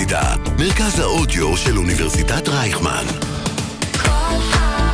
[0.00, 3.04] האוניברסיטה, מרכז האודיו של אוניברסיטת רייכמן.
[4.02, 4.08] כל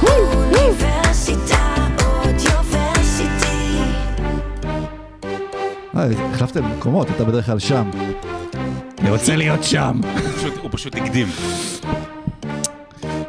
[0.07, 1.75] האוניברסיטה
[2.25, 3.79] אודיוורסיטי.
[5.97, 7.91] אה, החלפתם מקומות, אתה בדרך כלל שם.
[8.99, 10.01] אני רוצה להיות שם.
[10.63, 11.27] הוא פשוט הקדים.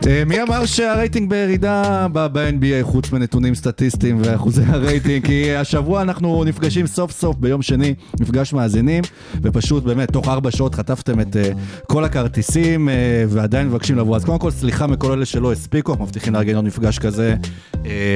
[0.07, 5.25] אה, מי אמר שהרייטינג בירידה ב-NBA חוץ מנתונים סטטיסטיים ואחוזי הרייטינג?
[5.25, 9.04] כי השבוע אנחנו נפגשים סוף סוף ביום שני, מפגש מאזינים,
[9.41, 11.49] ופשוט באמת תוך ארבע שעות חטפתם את אה,
[11.87, 12.96] כל הכרטיסים אה,
[13.27, 14.15] ועדיין מבקשים לבוא.
[14.15, 17.35] אז קודם כל סליחה מכל אלה שלא הספיקו, אנחנו מבטיחים לארגן עוד מפגש כזה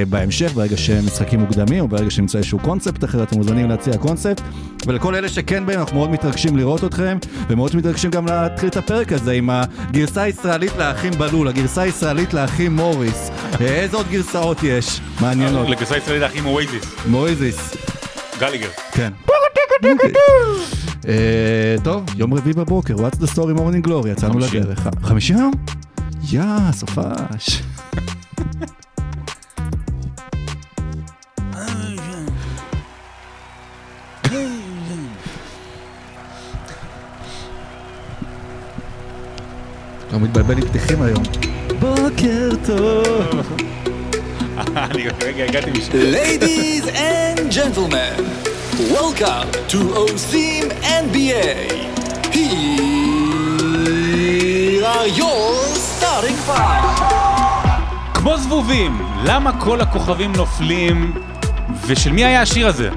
[0.10, 4.42] בהמשך, ברגע שהם משחקים מוקדמים או ברגע שנמצא איזשהו קונספט אחר, אתם מוזמנים להציע קונספט.
[4.88, 7.18] ולכל אלה שכן באים, אנחנו מאוד מתרגשים לראות אתכם,
[7.50, 12.76] ומאוד מתרגשים גם להתחיל את הפרק הזה עם הגרסה הישראלית לאחים בלול, הגרסה הישראלית לאחים
[12.76, 13.32] מוריס.
[13.62, 15.02] אה, איזה עוד גרסאות יש?
[15.22, 15.70] מעניינות.
[15.70, 17.76] לגרסה ישראלית האחים אוייזיס, מוריזיס,
[18.40, 18.70] גליגר.
[18.92, 19.14] כן.
[21.08, 24.40] אה, טוב, יום רביעי בבוקר, What's the story morning glory, יצאנו.
[24.40, 24.88] לדרך.
[25.04, 25.52] חמישים יום?
[26.32, 27.62] יא, סופש.
[40.08, 41.24] אתה מתבלבל עם פתיחים היום.
[41.82, 43.60] בוקר טוב.
[44.78, 45.92] אני רגע הגעתי משם.
[45.92, 48.18] Ladies and gentlemen,
[48.94, 50.66] welcome to OSIM
[51.06, 51.50] NBA.
[52.36, 53.64] Here
[54.96, 55.50] are your
[55.90, 56.86] starting five.
[58.14, 61.14] כמו זבובים, למה כל הכוכבים נופלים?
[61.88, 62.90] ושל מי היה השיר הזה?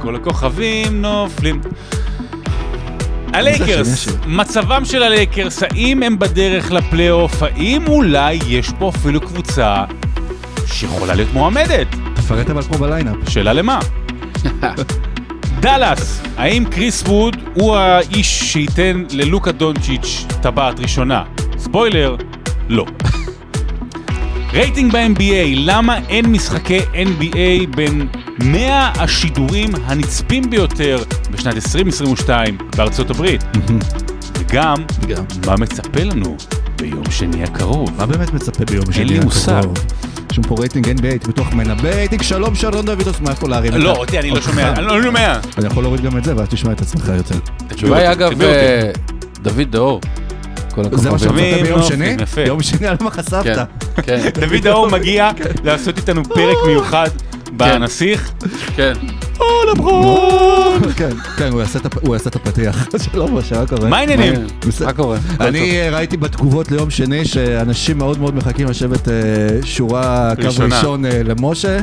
[0.00, 1.60] כל הכוכבים נופלים.
[3.32, 4.08] הלייקרס.
[4.26, 7.42] מצבם של הלייקרס, האם הם בדרך לפלייאוף?
[7.42, 9.84] האם אולי יש פה אפילו קבוצה
[10.66, 11.86] שיכולה להיות מועמדת?
[12.14, 13.16] תפרט אבל כמו ב lineup.
[13.28, 13.78] שאלה למה?
[15.60, 21.22] דאלאס, האם כריס ווד הוא האיש שייתן ללוקה דונצ'יץ' טבעת ראשונה?
[21.58, 22.16] ספוילר,
[22.68, 22.86] לא.
[24.52, 28.08] רייטינג ב-NBA, למה אין משחקי NBA בין
[28.44, 30.98] 100 השידורים הנצפים ביותר
[31.30, 33.44] בשנת 2022 בארצות הברית?
[34.38, 34.74] וגם,
[35.08, 35.24] גם.
[35.46, 36.36] מה מצפה לנו
[36.76, 37.90] ביום שני הקרוב?
[37.98, 39.04] מה באמת מצפה ביום שני?
[39.04, 39.24] לי הקרוב?
[39.34, 39.62] מושג.
[40.32, 43.78] יש לנו פה רייטינג NBA, הייתי בטוח מנבא רייטינג, שלום שלום דוידוס, מאיפה להרים את
[43.80, 44.46] לא, ה- אותי אני לא אותך?
[44.46, 45.38] שומע, אני לא שומע.
[45.58, 47.34] אני יכול להוריד גם את זה, ואז תשמע את עצמך יותר.
[47.70, 48.42] התשובה היא אותי, אגב.
[48.42, 48.90] אה,
[49.42, 50.00] דוד דאור.
[50.74, 51.16] כל זה מה.
[51.16, 51.32] מצפה
[51.62, 52.16] ביום שני?
[52.46, 53.44] יום שני, על מה חשפת?
[54.02, 55.30] כן, כן, דוד האור מגיע
[55.64, 57.08] לעשות איתנו פרק מיוחד
[57.52, 58.30] בנסיך.
[58.76, 58.92] כן.
[60.96, 62.86] כן, כן, הוא יעשה את הפ- הוא יעשה את הפתיח.
[63.12, 63.88] שלום, משה, מה קורה?
[63.88, 64.32] מה העניינים?
[64.84, 65.18] מה קורה?
[65.40, 69.14] אני אה, ראיתי בתגובות ליום שני שאנשים מאוד מאוד מחכים לשבת אה,
[69.64, 70.48] שורה קו.
[70.64, 71.78] ראשון אה, למשה,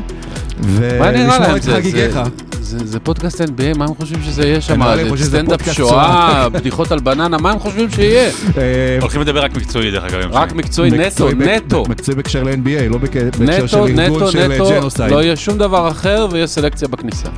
[0.64, 1.56] ולשמוע להם?
[1.56, 2.14] את זה- חגיגיך.
[2.14, 4.84] זה- זה זה פודקאסט NBA, מה הם חושבים שזה יהיה שם?
[4.84, 8.30] נראה שזה סטנדאפ שואה, בדיחות על בננה, מה הם חושבים שיהיה?
[8.58, 10.30] אה, הולכים לדבר רק מקצועי דרך אגב.
[10.32, 10.54] רק.
[10.54, 11.84] מקצועי נטו, נטו.
[11.90, 15.12] מקצועי בהקשר ל-NBA, לא בהקשר של ארגון של ג'נוסייד.
[15.12, 17.30] לא יהיה שום דבר אחר ויש סלקציה בכניסה.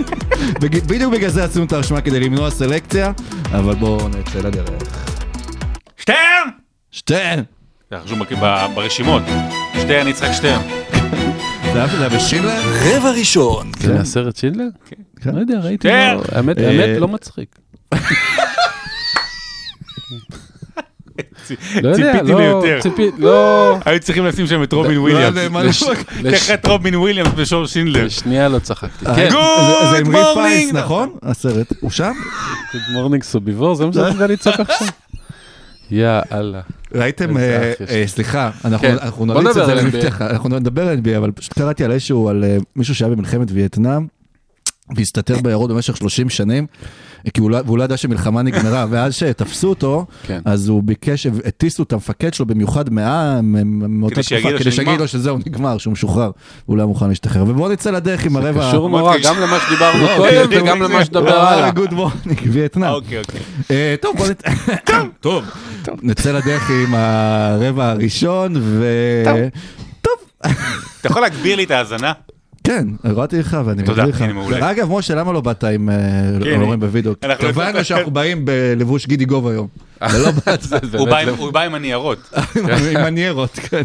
[0.60, 3.12] בג- בדיוק בגלל זה עשינו את הרשימה כדי למנוע סלקציה,
[3.52, 4.68] אבל בואו נצא לדרך.
[5.96, 6.16] שטרן!
[6.90, 7.42] שטרן!
[7.90, 8.18] זה חשוב
[8.74, 9.22] ברשימות.
[9.80, 10.60] שטרן, יצחק שטרן.
[11.76, 12.62] זה היה- בשינלר?
[12.96, 14.64] רבע ראשון, זה מהסרט שינדלר?
[15.22, 15.30] כן.
[15.34, 16.14] לא יודע, ראיתי, כן.
[16.16, 17.56] לא- האמת, אה, האמת לא מצחיק.
[21.82, 22.78] לא יודע, ציפיתי לא, ליותר.
[22.82, 25.82] ציפי, לא, היו צריכים לשים שם את רובין לא וויליאמס.
[26.22, 28.04] תכף את רובין וויליאמס ושור שינדלר.
[28.04, 29.06] לשנייה לא צחקתי.
[29.06, 29.28] אה, כן,
[30.06, 30.34] עם ריף morning.
[30.34, 31.10] פיינס, נכון?
[31.22, 31.72] הסרט.
[31.80, 32.12] הוא שם?
[32.72, 34.86] Good morning סוביבור, זה מה שאתה מסוגל לצעוק עכשיו?
[35.90, 36.60] יא אללה.
[36.94, 37.42] ראיתם, אה,
[37.90, 38.08] אה, לי.
[38.08, 38.96] סליחה, אנחנו כן.
[39.26, 42.56] נריץ את נדבר זה אנחנו נדבר על NBA, אבל פשוט קראתי על איזשהו, על אה,
[42.76, 44.06] מישהו שהיה במלחמת וייטנאם,
[44.96, 46.66] והסתתר בעיירות במשך 30 שנים,
[47.34, 50.40] כי הוא לא- והוא לא ידע שמלחמה נגמרה, ואז שתפסו אותו, כן.
[50.44, 54.70] אז הוא ביקש, הטיסו את המפקד שלו במיוחד מה- מ- מאותה תקופה, כדי.
[54.72, 56.30] שיגיד לו שזהו, נגמר, שהוא משוחרר,
[56.66, 57.42] הוא לא היה מוכן להשתחרר.
[57.48, 58.68] ובואו נצא לדרך עם הרבע...
[58.68, 59.16] קשור מאוד נורא.
[59.24, 60.84] גם למה שדיברנו לא, קודם בדיוק וגם זה.
[60.84, 61.70] למה שדבר הלאה.
[61.70, 62.90] גוד מורניק, וייטנאם.
[62.92, 63.40] אוקיי, אוקיי.
[64.00, 64.48] טוב, בוא נצא...
[65.20, 65.44] טוב.
[66.02, 68.84] נצא לדרך עם הרבע הראשון, ו...
[70.02, 70.12] טוב.
[70.40, 70.52] אתה
[71.08, 72.12] יכול להגביר לי את ההאזנה?
[72.64, 74.32] כן, הראתי לך ואני תודה, מגדיר לך.
[74.34, 74.70] מעולה.
[74.70, 75.88] אגב, משה, למה לא באת עם
[76.44, 77.12] כן, הורים בווידאו?
[77.22, 79.68] אנחנו קבענו שאנחנו באים בלבוש גידי גוב היום.
[80.98, 82.18] הוא בא עם- לא- הוא בא עם הניירות.
[82.90, 83.82] עם הניירות, כן.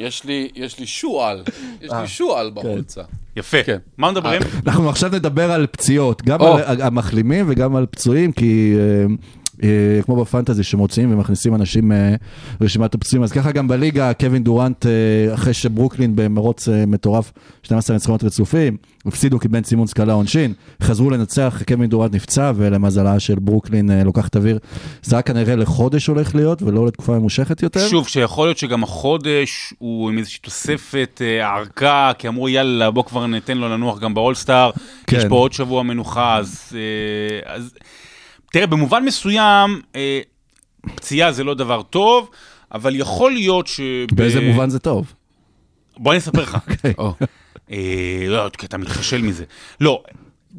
[0.00, 1.42] יש לי, יש לי שועל,
[1.82, 3.02] יש לי שועל בחולצה.
[3.36, 3.62] יפה.
[3.62, 3.76] כן.
[3.98, 4.42] מה מדברים?
[4.66, 6.42] אנחנו עכשיו נדבר על פציעות, גם.
[6.42, 9.04] על המחלימים וגם על פצועים, כי אה, אה,
[10.04, 12.14] כמו בפנטזי שמוציאים ומכניסים אנשים אה,
[12.60, 13.22] רשימת הפצועים.
[13.22, 17.32] אז ככה גם בליגה, קווין דורנט, אה, אחרי שברוקלין במרוץ אה, מטורף,
[17.62, 18.76] 12 ניצחונות רצופים,
[19.06, 24.04] הפסידו כי בן סימונס קלה עונשין, חזרו לנצח, קווין דורנט נפצע, ולמזלה של ברוקלין אה,
[24.04, 24.58] לוקחת אוויר.
[25.02, 27.88] זה רק כנראה לחודש הולך להיות, ולא לתקופה ממושכת יותר.
[27.88, 33.04] שוב, שיכול להיות שגם החודש הוא עם איזושהי תוספת אה, ארכה, כי אמרו יאללה בוא
[33.04, 34.70] כבר ניתן לו לנוח גם באולסטאר,
[35.06, 35.16] כן.
[35.16, 37.74] יש פה עוד שבוע מנוחה, אז, אה, אז
[38.52, 40.20] תראה, במובן מסוים, אה,
[40.94, 42.30] פציעה זה לא דבר טוב,
[42.72, 43.80] אבל יכול להיות ש...
[44.12, 45.12] באיזה מובן זה טוב?
[45.96, 46.56] בוא אני אספר לך.
[46.98, 47.14] או,
[47.70, 49.44] אה, לא, כי אתה מתחשל מזה.
[49.80, 50.02] לא,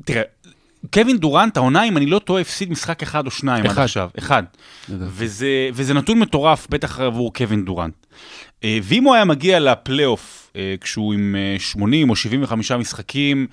[0.05, 0.21] תראה,
[0.93, 3.81] קווין דורנט, העונה, אם אני לא טועה, הפסיד משחק אחד או שניים עד אחד.
[3.81, 4.09] עכשיו.
[4.19, 4.43] אחד.
[4.89, 7.93] וזה, וזה נתון מטורף, בטח עבור קווין דורנט.
[8.63, 13.47] אה, ואם הוא היה מגיע לפלייאוף, אה, כשהוא עם אה, 80 או 75 משחקים,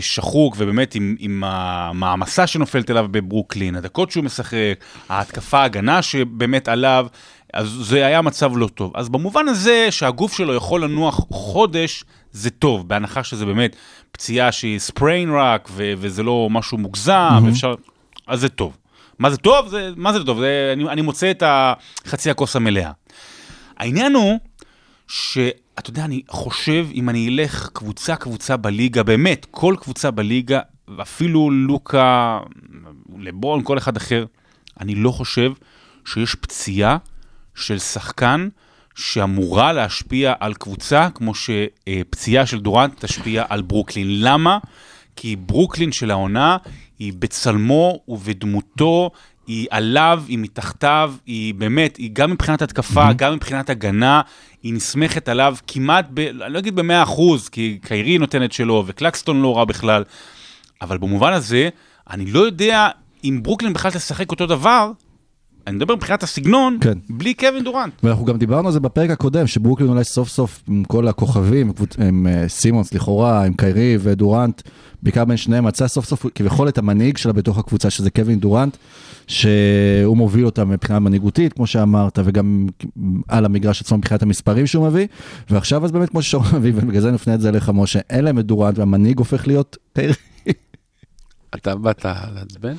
[0.00, 7.06] שחוק, ובאמת עם, עם המעמסה שנופלת אליו בברוקלין, הדקות שהוא משחק, ההתקפה, ההגנה שבאמת עליו,
[7.52, 8.92] אז זה היה מצב לא טוב.
[8.94, 13.76] אז במובן הזה שהגוף שלו יכול לנוח חודש, זה טוב, בהנחה שזה באמת
[14.12, 17.50] פציעה שהיא ספריין רק, ו- וזה לא משהו מוגזם, mm-hmm.
[17.50, 17.74] אפשר...
[18.26, 18.76] אז זה טוב.
[19.18, 19.68] מה זה טוב?
[19.68, 20.40] זה, מה זה טוב?
[20.40, 22.90] זה, אני, אני מוצא את החצי הכוס המלאה.
[23.76, 24.38] העניין הוא
[25.76, 30.60] שאתה יודע, אני חושב, אם אני אלך קבוצה-קבוצה בליגה, באמת, כל קבוצה בליגה,
[31.02, 32.40] אפילו לוקה,
[33.18, 34.24] לברון, כל אחד אחר,
[34.80, 35.52] אני לא חושב
[36.04, 36.96] שיש פציעה
[37.54, 38.48] של שחקן
[38.94, 44.06] שאמורה להשפיע על קבוצה, כמו שפציעה של דורנט תשפיע על ברוקלין.
[44.22, 44.58] למה?
[45.16, 46.56] כי ברוקלין של העונה
[46.98, 49.10] היא בצלמו ובדמותו,
[49.46, 53.14] היא עליו, היא מתחתיו, היא באמת, היא גם מבחינת התקפה, mm-hmm.
[53.14, 54.20] גם מבחינת הגנה,
[54.62, 58.84] היא נסמכת עליו כמעט, ב, אני לא אגיד במאה אחוז, כי קיירי נותן את שלו,
[58.86, 60.04] וקלקסטון לא רע בכלל,
[60.82, 61.68] אבל במובן הזה,
[62.10, 62.88] אני לא יודע
[63.24, 64.90] אם ברוקלין בכלל תשחק אותו דבר,
[65.66, 66.98] אני מדבר מבחינת הסגנון, כן.
[67.10, 67.92] בלי קווין דורנט.
[68.02, 71.72] ואנחנו גם דיברנו על זה בפרק הקודם, שברוקלין אולי סוף סוף עם כל הכוכבים,
[72.08, 74.62] עם אה, סימונס לכאורה, עם קיירי ודורנט,
[75.02, 78.76] בעיקר בין שניהם, מצא סוף סוף כביכול את המנהיג שלה בתוך הקבוצה, שזה קווין דורנט,
[79.26, 82.66] שהוא מוביל אותה מבחינה מנהיגותית, כמו שאמרת, וגם
[83.28, 85.06] על המגרש עצמו מבחינת המספרים שהוא מביא,
[85.50, 88.38] ועכשיו אז באמת כמו ששרון מביא, ובגלל זה נפנה את זה אליך, משה, אין להם
[88.38, 90.14] את דורנט, והמנהיג הופך להיות קיירי.
[91.54, 92.72] אתה באת לעצבן?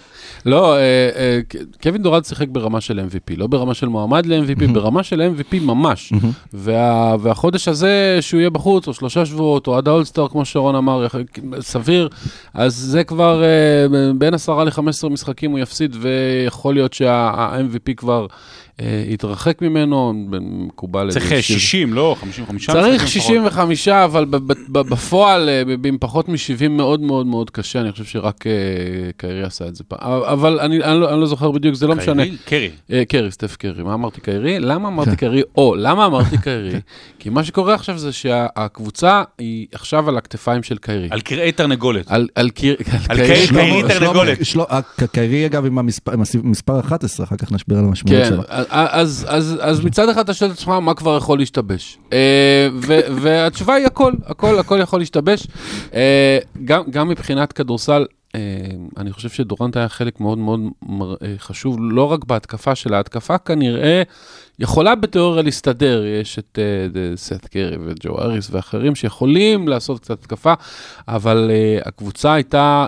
[0.46, 0.80] לא, אה,
[1.16, 1.40] אה,
[1.84, 6.14] קווין דורנט שיחק ברמה של MVP, לא ברמה של מועמד ל-MVP, ברמה של MVP ממש.
[6.54, 11.08] וה- והחודש הזה שהוא יהיה בחוץ, או שלושה שבועות, או עד האולסטאר, כמו שרון אמר,
[11.60, 12.10] סביר,
[12.54, 13.48] אז זה כבר אה,
[14.18, 14.80] בין 10 ל-15
[15.10, 18.28] משחקים הוא יפסיד, ויכול להיות שה-MVP כבר
[18.82, 21.12] אה, יתרחק ממנו, מקובל.
[21.12, 22.16] צריך איזה 60, לא?
[22.20, 22.70] 55?
[22.70, 23.52] צריך משחקים לפחות.
[23.54, 27.82] 65, אבל ב- ב- ב- בפועל, אה, ב- עם פחות מ-70 מאוד מאוד מאוד קשה,
[27.82, 28.52] אני חושב שרק אה,
[29.18, 30.00] קיירי עשה את זה פעם.
[30.24, 32.24] אבל אני לא אני לא זוכר בדיוק, זה לא משנה.
[32.46, 32.72] קיירי?
[32.90, 33.06] קרי.
[33.06, 33.84] קרי, סטף קרי.
[33.84, 34.60] מה אמרתי קיירי?
[34.60, 34.88] למה.
[34.88, 35.42] אמרתי קיירי?
[35.58, 36.72] או, למה אמרתי קיירי?
[37.20, 41.08] כי מה שקורה עכשיו זה שהקבוצה היא עכשיו על הכתפיים של קיירי.
[41.12, 42.06] על קרעי תרנגולת.
[42.36, 42.84] על קיירי.
[43.88, 44.38] תרנגולת.
[45.12, 48.42] קיירי אגב עם המספר- עם המספר 11, אחר כך נשביר על המשמעות כן, שלו.
[48.70, 51.98] אז, אז, אז מצד אחד אתה שואל את עצמך מה כבר יכול להשתבש.
[52.14, 52.68] אה,
[53.22, 55.48] והתשובה היא הכל, הכל, הכל יכול להשתבש.
[55.94, 58.06] אה, גם, גם מבחינת כדורסל,
[58.36, 58.40] אה,
[58.98, 60.62] אני חושב שדורנט היה חלק מאוד מאוד
[61.38, 64.04] חשוב, לא רק בהתקפה של ההתקפה, כנראה
[64.60, 66.06] יכולה בתיאוריה להסתדר.
[66.06, 66.60] יש את
[67.16, 70.54] סת קרי וג'ו אריס ואחרים שיכולים לעשות קצת התקפה,
[71.08, 71.52] אבל
[71.86, 72.86] הקבוצה הייתה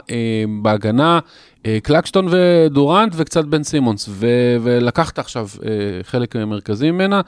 [0.62, 1.20] בהגנה.
[1.65, 4.25] אה, קלקסטון ודורנט וקצת בן סימונס, ו-
[4.62, 5.69] ולקחת עכשיו אה,
[6.03, 7.22] חלק מרכזי ממנה.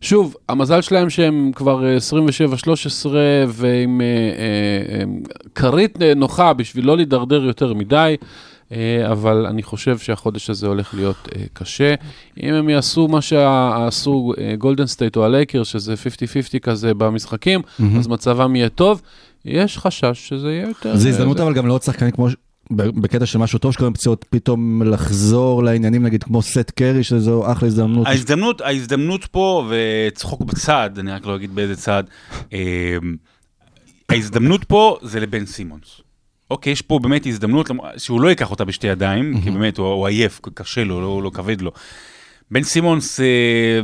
[0.00, 1.96] שוב, המזל שלהם שהם כבר אה,
[3.04, 3.06] 27-13
[3.48, 5.04] ועם אה, אה,
[5.54, 8.16] כרית אה, נוחה בשביל לא להידרדר יותר מדי,
[9.10, 11.94] אבל אני חושב שהחודש הזה הולך להיות קשה.
[12.42, 15.94] אם הם יעשו מה שעשו גולדן סטייט או הלייקרס, שזה
[16.56, 17.60] 50-50 כזה במשחקים,
[17.98, 19.02] אז מצבם יהיה טוב.
[19.44, 20.96] יש חשש שזה יהיה יותר...
[20.96, 22.28] זו הזדמנות זה- אבל גם לעוד שחקנים כמו,
[22.70, 27.68] בקטע של משהו טוב שקוראים פציעות, פתאום לחזור לעניינים נגיד כמו סט קרי, שזו אחלה
[27.68, 28.06] הזדמנות.
[28.06, 32.04] ההזדמנות, ההזדמנות פה, וצחוק בצד, אני רק לא אגיד באיזה צד,
[32.52, 32.96] אה,
[34.08, 36.00] ההזדמנות פה זה לבן סימונס.
[36.50, 40.06] אוקיי, יש פה באמת הזדמנות שהוא לא ייקח אותה בשתי ידיים, כי באמת הוא, הוא
[40.06, 41.72] עייף, קשה לו, לא, לא כבד לו.
[42.50, 43.80] בן סימונס אה,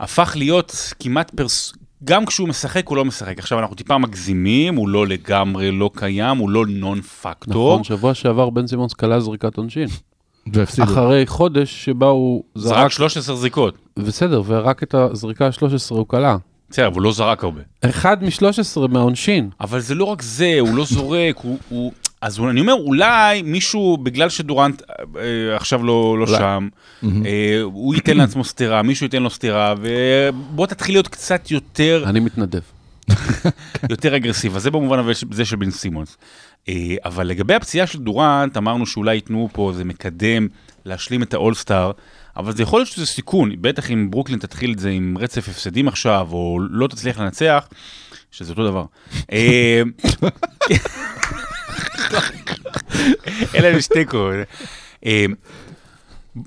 [0.00, 1.72] הפך להיות כמעט פרס...
[2.04, 3.38] גם כשהוא משחק, הוא לא משחק.
[3.38, 7.72] עכשיו, אנחנו טיפה מגזימים, הוא לא לגמרי לא קיים, הוא לא נון פקטור.
[7.72, 9.88] נכון, שבוע שעבר בן סימונס כלה זריקת עונשין.
[10.52, 10.92] והפסידו.
[10.92, 13.78] אחרי חודש שבה הוא זרק זרק, 13 זריקות.
[13.96, 16.36] בסדר, ורק את הזריקה ה-13 הוא כלה.
[16.70, 17.60] בסדר, אבל הוא לא זרק הרבה.
[17.80, 19.50] אחד מ-13 מהעונשין.
[19.60, 21.92] אבל זה לא רק זה, הוא לא זורק, הוא, הוא...
[22.24, 24.82] אז אני אומר, אולי מישהו, בגלל שדורנט
[25.16, 26.68] אה, עכשיו לא, לא שם,
[27.04, 32.20] אה, הוא ייתן לעצמו סטירה, מישהו ייתן לו סטירה, ובוא תתחיל להיות קצת יותר, אני
[32.20, 32.60] מתנדב.
[33.90, 34.56] יותר אגרסיבי.
[34.56, 34.98] אז זה במובן
[35.32, 36.16] הזה של בן סימונס.
[36.68, 40.48] אה, אבל לגבי הפציעה של דורנט, אמרנו שאולי ייתנו פה איזה מקדם
[40.84, 41.90] להשלים את האולסטאר,
[42.36, 45.88] אבל זה יכול להיות שזה סיכון, בטח אם ברוקלין תתחיל את זה עם רצף הפסדים
[45.88, 47.68] עכשיו, או לא תצליח לנצח,
[48.30, 48.84] שזה אותו דבר.
[52.14, 53.08] אה,
[53.54, 54.30] אלא יש תיקו.
[55.06, 55.24] אה,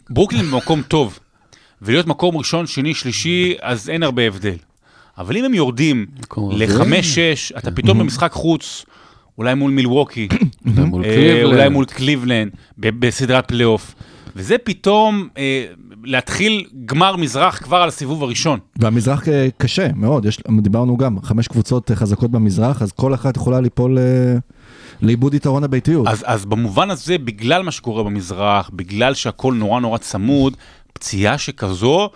[0.09, 1.19] ברוקלין במקום טוב,
[1.81, 4.55] ולהיות מקום ראשון, שני, שלישי, אז אין הרבה הבדל.
[5.17, 6.05] אבל אם הם יורדים.
[6.51, 8.85] לחמש-שש, אתה פתאום במשחק חוץ,
[9.37, 11.43] אולי מול מילווקי, אה, קליבלנד.
[11.43, 13.95] אולי מול קליבלנד, ב- בסדרת פלייאוף.
[14.35, 15.65] וזה פתאום אה,
[16.03, 18.59] להתחיל גמר מזרח כבר על הסיבוב הראשון.
[18.79, 23.37] והמזרח אה, קשה מאוד, יש, דיברנו גם, חמש קבוצות אה, חזקות במזרח, אז כל אחת
[23.37, 24.03] יכולה ליפול אה,
[25.01, 26.07] לאיבוד יתרון הביתיות.
[26.07, 30.57] אז, אז במובן הזה, בגלל מה שקורה במזרח, בגלל שהכל נורא נורא צמוד,
[30.93, 32.09] פציעה שכזו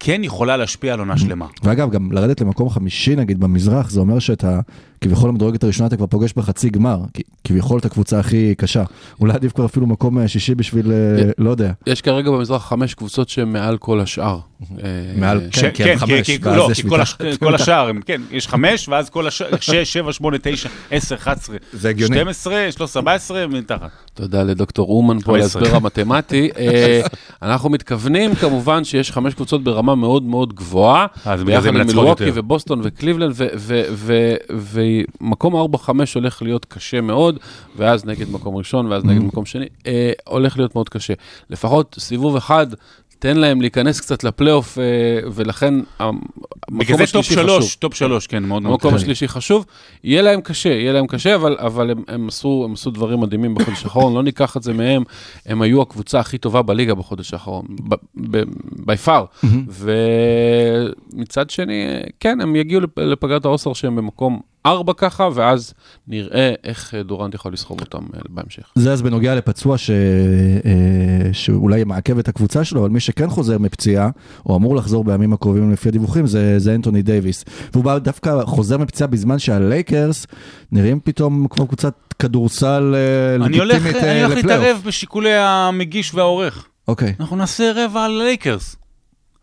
[0.00, 1.46] כן יכולה להשפיע על עונה שלמה.
[1.62, 4.60] ואגב, גם לרדת למקום חמישי נגיד במזרח, זה אומר שאתה,
[5.00, 8.82] כביכול במדורגת הראשונה אתה כבר פוגש בחצי גמר, כי- כביכול את הקבוצה הכי קשה.
[9.20, 10.96] אולי עדיף כבר אפילו מקום אה, שישי בשביל, אה,
[11.38, 11.72] לא יודע.
[11.86, 14.38] יש כרגע במזרח חמש קבוצות שהן מעל כל השאר.
[14.78, 14.86] אה,
[15.16, 16.10] מעל- ש- כן, כי הם חמש,
[16.42, 17.38] ואז לא, יש כי כל, הש, מתחת.
[17.40, 21.56] כל השאר, כן, יש חמש, ואז כל השאר, שש, שבע, שמונה, תשע, עשר, אחת עשרה,
[21.72, 22.14] זה הגיוני.
[22.16, 23.90] 12, 13, 14, מתחת.
[24.14, 25.62] תודה לדוקטור אומן פה על 15.
[25.62, 26.50] ההסבר המתמטי.
[27.42, 31.74] אנחנו מתכוונים כמובן שיש חמש קבוצות ברמה מאוד מאוד גבוהה, אז בגלל זה ביחד עם
[31.74, 32.40] מנצחות מילווקי יותר.
[32.40, 33.34] ובוסטון וקליבלנד,
[35.20, 37.38] ומקום 4-5 הולך להיות קשה מאוד,
[37.76, 39.06] ואז נגד מקום ראשון, ואז Mm-hmm.
[39.06, 41.14] נגד מקום שני, אה, הולך להיות מאוד קשה.
[41.50, 42.66] לפחות סיבוב אחד,
[43.18, 44.84] תן להם להיכנס קצת לפלייאוף, אה,
[45.32, 46.20] ולכן המקום
[46.78, 47.46] בגלל זה טופ השלישי חשוב.
[47.60, 48.96] שלוש, טופ שלוש, כן, מאוד מאוד המקום קשה.
[49.02, 49.66] השלישי חשוב,
[50.04, 53.54] יהיה להם קשה, יהיה להם קשה, אבל, אבל הם, הם, עשו, הם עשו דברים מדהימים
[53.54, 55.02] בחודש האחרון, לא ניקח את זה מהם,
[55.46, 57.66] הם היו הקבוצה הכי טובה בליגה בחודש האחרון,
[58.86, 59.46] by far.
[61.12, 61.84] ומצד שני,
[62.20, 65.74] כן, הם יגיעו לפ- לפגרת האולסטאר שהם במקום ארבע ככה, ואז
[66.08, 68.62] נראה איך אה, דורנט יכול לסחוב אותם אה, בהמשך.
[68.74, 69.90] זה אז בנוגע לפצוע ש...
[69.90, 74.10] אה, שאולי מעכב את הקבוצה שלו, אבל מי שכן חוזר מפציעה,
[74.46, 77.44] או אמור לחזור בימים הקרובים לפי הדיווחים, זה, זה אנטוני דייוויס.
[77.72, 80.26] והוא בא דווקא חוזר מפציעה בזמן שהלייקרס
[80.72, 82.94] נראים פתאום כמו קבוצת כדורסל
[83.44, 84.64] אני הולך, לגיטימית אני אה, הולך לפלייאוף.
[84.64, 86.68] להתערב בשיקולי המגיש והעורך.
[86.88, 87.14] אוקיי.
[87.20, 88.76] אנחנו נעשה רבע על הלייקרס.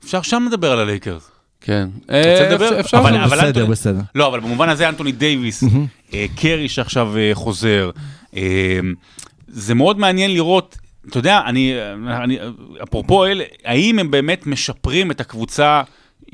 [0.03, 1.30] אפשר שם לדבר על הלייקרס.
[1.61, 1.89] כן.
[2.11, 2.79] אה, לדבר?
[2.79, 3.27] אפשר- אבל...
[3.27, 3.99] בסדר, בסדר.
[4.15, 5.63] לא, אבל במובן הזה אנטוני דייוויס,
[6.13, 7.89] אה, קרי שעכשיו אה, חוזר,
[9.47, 10.77] זה מאוד מעניין לראות,
[11.09, 11.73] אתה יודע, אני,
[12.07, 12.37] אני,
[12.83, 15.81] אפרופו אלה, האם הם באמת משפרים את הקבוצה,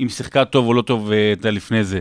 [0.00, 1.98] אם שיחקה טוב או לא טוב אתה יודע, לפני זה.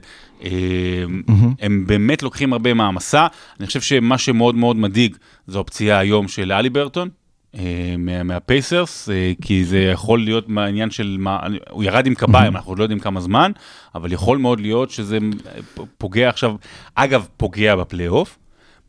[1.61, 3.27] הם באמת לוקחים הרבה מעמסה.
[3.59, 5.15] אני חושב שמה שמאוד מאוד מדאיג
[5.47, 7.09] זו הפציעה היום של אלי ברטון.
[7.57, 7.63] אה,
[7.97, 12.75] מה- מהפייסרס, אה, כי זה יכול להיות מהעניין של מה, הוא ירד עם קביים, אנחנו
[12.75, 13.51] לא יודעים כמה זמן,
[13.95, 15.59] אבל יכול מאוד להיות שזה אה,
[15.97, 16.55] פוגע עכשיו,
[16.95, 18.37] אגב, פוגע בפלייאוף,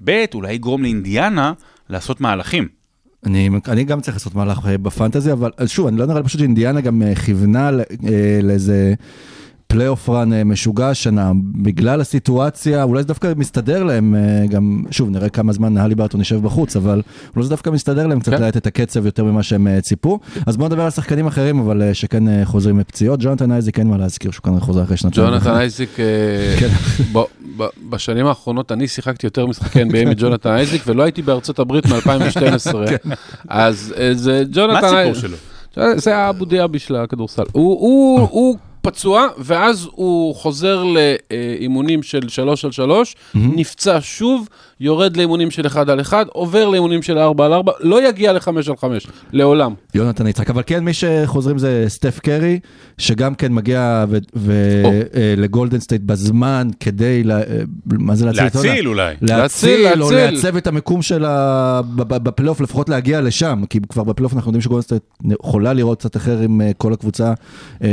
[0.05, 1.53] ב', אולי יגרום לאינדיאנה
[1.91, 2.69] לעשות מהלכים.
[3.27, 6.81] אני, אני גם צריך לעשות מהלך בפנטזי, אבל שוב, אני לא נראה לי פשוט שאינדיאנה
[6.81, 8.95] גם כיוונה ל- אה, לאיזה
[9.73, 11.33] פלייאוף run אה, משוגע השנה,
[11.63, 16.43] בגלל הסיטואציה, אולי זה דווקא מסתדר להם, אה, גם, שוב, נראה כמה זמן הליברטון יושב
[16.43, 17.03] בחוץ, אבל
[17.37, 18.41] אולי זה דווקא מסתדר להם קצת כן.
[18.41, 20.19] להאט את הקצב יותר ממה שהם אה, ציפו.
[20.47, 23.21] אז בואו נדבר על שחקנים אחרים, אבל שכן חוזרים מפציעות.
[23.23, 25.27] ג'ונתן אייזיק, אין מה להזכיר שהוא כנראה חוזר אחרי שנתיים.
[25.27, 25.91] ג'ונתן אייזיק,
[26.61, 26.69] כן.
[27.91, 32.75] בשנים האחרונות אני שיחקתי יותר משחקי NBA מג'ונתן אייזיק, ולא הייתי בארצות הברית מ-2012.
[33.49, 35.23] אז אה, זה מה ג'ונתן הסיפור אייזיק.
[35.23, 35.37] שלו?
[35.97, 37.43] זה האבו דיאבי של הכדורסל.
[37.53, 38.57] הוא- הוא הוא
[38.91, 44.49] פצוע, ואז הוא חוזר לאימונים של 3 על 3, נפצע שוב,
[44.81, 48.49] יורד לאימונים של 1 על 1, עובר לאימונים של 4 על 4, לא יגיע ל-5
[48.69, 49.75] על 5, לעולם.
[49.95, 52.59] ג'ונתן אייזק, אבל כן, מי שחוזרים זה סטף קרי,
[52.99, 54.05] שגם כן מגיע
[54.85, 54.91] או.
[55.37, 57.43] לגולדן סטייט בזמן כדי, לה- אה,
[57.87, 58.43] מה זה להציל?
[58.45, 59.15] להציל אולי.
[59.23, 60.11] להציל, להציל, או.
[60.11, 64.83] לעצב את המיקום שלה ב- בפלייאוף, לפחות להגיע לשם, כי כבר בפלייאוף אנחנו יודעים שגולדן
[64.83, 65.03] סטייט
[65.45, 67.33] יכולה לראות קצת אחר עם אה, כל הקבוצה
[67.83, 67.89] אה,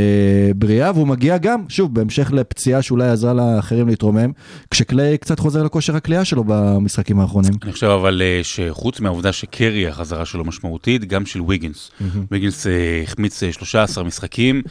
[0.55, 4.31] בריאה, והוא מגיע גם, שוב, בהמשך לפציעה שאולי עזרה לאחרים להתרומם,
[4.71, 6.43] כשקליי קצת חוזר לכושר הקליעה שלו
[6.75, 7.51] במשחקים האחרונים.
[7.63, 11.91] אני חושב אבל אה, שחוץ מהעובדה שקרי החזרה שלו משמעותית, גם של ויגינס.
[12.31, 12.71] ויגינס אה,
[13.03, 14.61] החמיץ אה, 13 משחקים,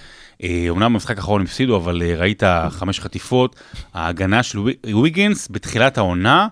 [0.42, 3.56] אה, אומנם במשחק האחרון הפסידו, אבל ראית חמש חטיפות.
[3.94, 6.48] ההגנה של ויגינס בתחילת העונה,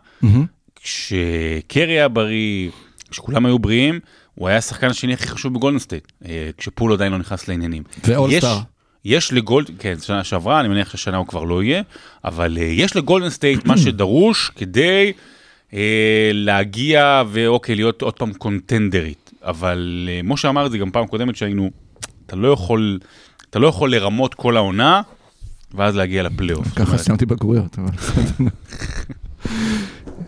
[0.82, 2.70] כשקרי היה בריא,
[3.10, 4.00] כשכולם היו בריאים,
[4.34, 7.82] הוא היה השחקן השני הכי חשוב בגולדן סטייט, אה, כשפול עדיין לא נכנס לעניינים.
[8.06, 8.58] ואולסטאר.
[9.04, 11.82] יש- לגולד, כן, שנה שעברה, אני מניח שהשנה הוא כבר לא יהיה,
[12.24, 15.12] אבל אה, יש לגולדן סטייט מה שדרוש כדי
[16.32, 19.22] להגיע ואוקיי, להיות עוד פעם contenderית.
[19.44, 21.70] אבל אה, משה אמר את זה גם פעם קודמת שהיינו,
[22.26, 22.98] אתה לא יכול,
[23.50, 25.02] אתה לא יכול לרמות כל העונה,
[25.74, 26.68] ואז להגיע לפלייאוף.
[26.76, 27.78] ככה סיימתי בגרויות.
[27.78, 27.90] אבל.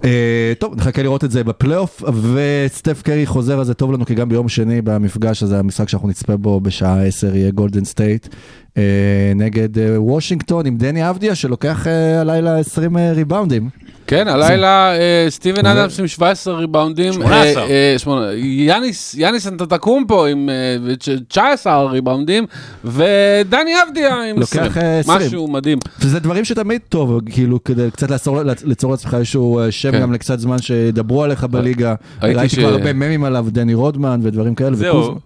[0.05, 4.15] אה, טוב, נחכה לראות את זה בפלייאוף, וסטף קרי חוזר, אז זה טוב לנו, כי
[4.15, 8.29] גם ביום שני במפגש הזה, המשחק שאנחנו נצפה בו בשעה 10 יהיה גולדן סטייט,
[8.77, 13.69] אה, נגד אה, וושינגטון עם דני אבדיה, שלוקח אה, הלילה 20 אה, ריבאונדים.
[14.14, 17.12] כן, הלילה אה, סטיבן אדמס עם 17 ריבאונדים.
[17.12, 17.62] 18.
[17.62, 18.35] אה, אה,
[19.14, 20.97] יאניס, אנטטקומפו עם אה,
[21.28, 22.47] 19 ריבאונדים,
[22.85, 24.85] ודני אבדיה עם לוקח, 20.
[24.85, 25.18] אה, 20.
[25.26, 25.78] משהו מדהים.
[26.00, 30.00] וזה דברים שתמיד טוב, כאילו, כדי קצת לעצור, ליצור לעצמך איזשהו שם כן.
[30.00, 31.94] גם לקצת זמן שידברו עליך בליגה.
[32.23, 34.76] ראיתי כבר הרבה ממים עליו, דני רודמן ודברים כאלה.
[34.76, 35.18] זהו,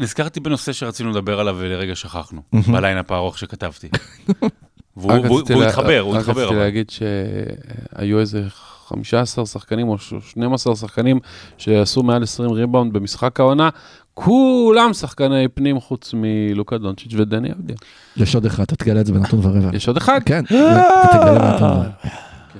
[0.00, 2.40] נזכרתי בנושא שרצינו לדבר עליו ולרגע שכחנו,
[2.72, 3.88] בליינאפ הארוך שכתבתי.
[4.96, 6.40] והוא רק רציתי התחבר, הוא רק התחבר.
[6.42, 6.64] רציתי אבל.
[6.64, 8.42] להגיד שהיו איזה
[8.88, 11.18] 15 שחקנים או 12 שחקנים
[11.58, 13.68] שעשו מעל 20 ריבאונד במשחק העונה,
[14.14, 17.76] כולם שחקני פנים חוץ מלוקה דונצ'יץ' ודני אבדיה.
[18.16, 19.70] יש עוד אחד, אתה תגלה את זה בנתון ורבע.
[19.76, 20.20] יש עוד אחד?
[20.26, 21.88] כן, אתה תגלה בנתון ורבע.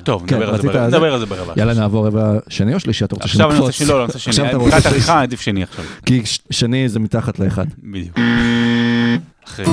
[0.02, 0.97] טוב, כן, נדבר על זה ברבע- על זה?
[0.97, 1.52] נדבר על זה ברבע.
[1.57, 3.05] יאללה, נעבור רבע שני או שלישי?
[3.05, 3.87] אתה רוצה עכשיו אני רוצה שנקפוץ?
[3.87, 4.31] שני, לא, אני רוצה שני.
[4.31, 4.97] עכשיו אתה רוצה מבחינת שלישי.
[5.11, 5.85] עריכה עדיף שני עכשיו.
[6.07, 7.64] כי ש- שני זה מתחת לאחד.
[7.83, 8.19] בדיוק.
[9.47, 9.64] אחרי.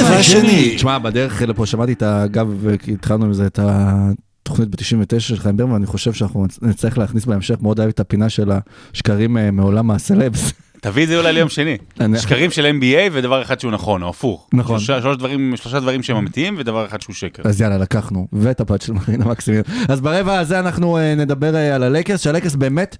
[0.00, 0.72] רבע שני.
[0.76, 2.24] תשמע, בדרך לפה שמעתי את ה...
[2.24, 2.48] אגב,
[2.82, 7.24] כי התחלנו עם זה, את התוכנית ב-99 של חיים ברמן, אני חושב שאנחנו נצטרך להכניס
[7.24, 8.50] בהמשך, מאוד אהב את הפינה של
[8.92, 10.52] השקרים אה, מעולם הסלבס.
[10.80, 11.76] תביא את זה אולי ליום שני.
[12.22, 14.48] שקרים של NBA ודבר אחד שהוא נכון, או הפוך.
[14.54, 14.78] נכון.
[14.78, 17.42] שלושה- שלוש דברים- שלושה דברים שהם אמיתיים ודבר אחד שהוא שקר.
[17.46, 19.62] אז יאללה, לקחנו, ואת הפאט של מרינה מקסימין.
[19.88, 22.96] אז ברבע הזה אנחנו אה, נדבר אה, על הלייקרס, שהלייקרס באמת...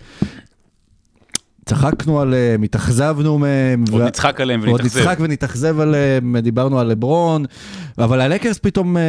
[1.69, 3.85] צחקנו עליהם, התאכזבנו מהם.
[3.93, 4.99] עוד וה- נצחק עליהם עוד ונתאכזב.
[5.01, 7.45] נצחק ונתאכזב עליהם, דיברנו על לברון,
[7.99, 9.03] אבל הלקרס פתאום אה,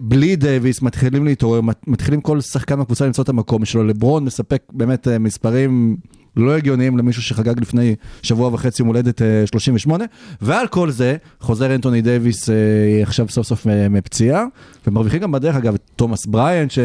[0.00, 4.62] בלי דייוויס מתחילים להתעורר, מת- מתחילים כל שחקן בקבוצה למצוא את המקום שלו, לברון מספק
[4.72, 5.96] באמת אה, מספרים
[6.36, 10.04] לא הגיוניים למישהו שחגג לפני שבוע וחצי יום הולדת אה, 38,
[10.40, 12.54] ועל כל זה חוזר אנטוני דייוויס אה,
[13.02, 14.44] עכשיו סוף סוף אה, מפציעה,
[14.86, 16.78] ומרוויחים גם בדרך אגב את תומאס בריאנט ש...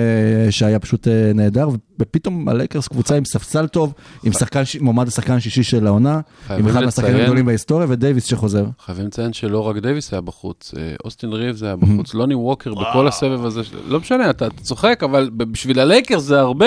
[0.49, 1.69] שהיה פשוט אה, נהדר,
[1.99, 3.93] ופתאום הלייקרס קבוצה עם ספסל טוב,
[4.23, 6.19] עם שחקן, ש- מועמד לשחקן השישי של העונה,
[6.49, 8.65] עם אחד מהשחקנים הגדולים בהיסטוריה, ודייוויס שחוזר.
[8.85, 13.07] חייבים לציין שלא רק דייוויס היה בחוץ, אה, אוסטין ריבס היה בחוץ, לוני ווקר בכל
[13.07, 16.65] הסבב הזה, לא משנה, אתה אתה צוחק, אבל בשביל הלייקרס זה הרבה.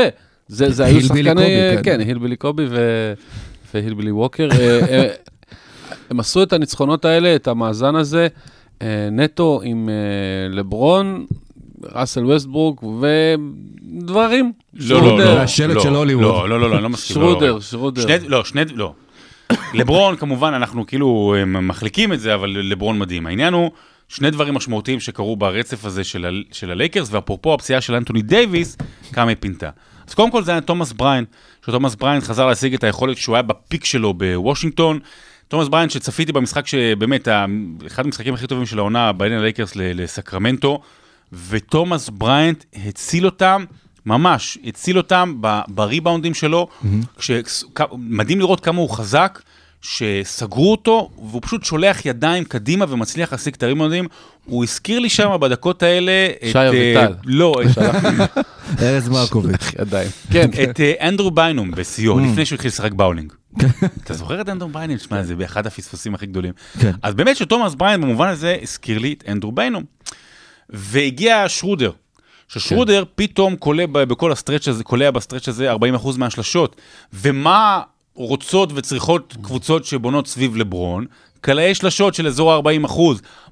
[0.51, 1.81] זה זה היו שחקני, קובי, כן.
[1.83, 3.13] כן, הילבילי קובי ו-
[3.75, 4.49] והילבילי ווקר.
[4.53, 5.09] אה, אה,
[6.11, 8.29] הם עשו את הניצחונות האלה, את המאזן הזה,
[8.83, 9.89] אה, נטו עם
[10.51, 11.27] לברון,
[11.95, 14.53] ראסל ווסטברוק ודברים.
[14.75, 15.39] לא, לא, לא.
[15.41, 16.25] השלט לא, של הוליווד.
[16.25, 17.17] לא, לא, לא, לא, אני לא מסכים.
[17.17, 17.23] לא.
[17.23, 18.03] שרודר, שרודר.
[18.27, 18.93] לא, שני, לא.
[19.75, 23.27] לברון, כמובן, אנחנו כאילו מחליקים את זה, אבל לברון מדהים.
[23.27, 23.71] העניין הוא,
[24.09, 28.77] שני דברים משמעותיים שקרו ברצף הזה של, ה- של הלייקרס, ואפרופו הפציעה של אנטוני דייוויס,
[29.17, 29.71] היא פינתה.
[30.11, 31.25] אז קודם כל זה היה תומאס בריינט,
[31.67, 34.99] שתומאס בריינט חזר להשיג את היכולת שהוא היה ב peak שלו בוושינגטון.
[35.49, 37.29] תומאס בריינט שצפיתי במשחק שבאמת,
[37.87, 40.81] אחד המשחקים הכי טובים של העונה בין הלייקרס לסקרמנטו,
[41.49, 43.65] ותומאס בריינט הציל אותם,
[44.07, 46.69] ממש, הציל אותם בריבאונדים שלו,
[47.19, 47.31] כש-
[47.75, 49.43] כ- מדהים לראות כמה הוא חזק,
[49.83, 54.07] שסגרו אותו, והוא פשוט שולח ידיים קדימה ומצליח להשיג את הריבאונדים.
[54.51, 56.49] הוא הזכיר לי שם בדקות האלה את...
[56.53, 57.13] שי אה, אביטל.
[57.25, 57.79] לא, את-
[58.83, 59.73] ארז מרקוביץ'.
[59.81, 60.09] ידיים.
[60.33, 63.33] כן, את אה, אנדרו ביינום בשיאו, לפני שהוא התחיל לשחק באולינג.
[64.05, 64.97] אתה זוכר את אנדרו ביינום?
[64.97, 66.53] תשמע, זה באחד הפספוסים הכי גדולים.
[66.81, 66.93] כן.
[67.03, 69.83] אז באמת שתומאס בריינט במובן הזה הזכיר לי את אנדרו ביינום.
[70.71, 71.91] והגיע שרודר,
[72.49, 75.77] ששרודר פתאום קולע בכל ה stretch הזה, קולע ב stretch הזה 40%
[76.19, 76.77] מהשלשות.
[77.15, 77.81] ומה
[78.15, 81.05] רוצות וצריכות קבוצות שבונות סביב לברון?
[81.41, 83.01] קלעי שלשות של אזור ה-40%.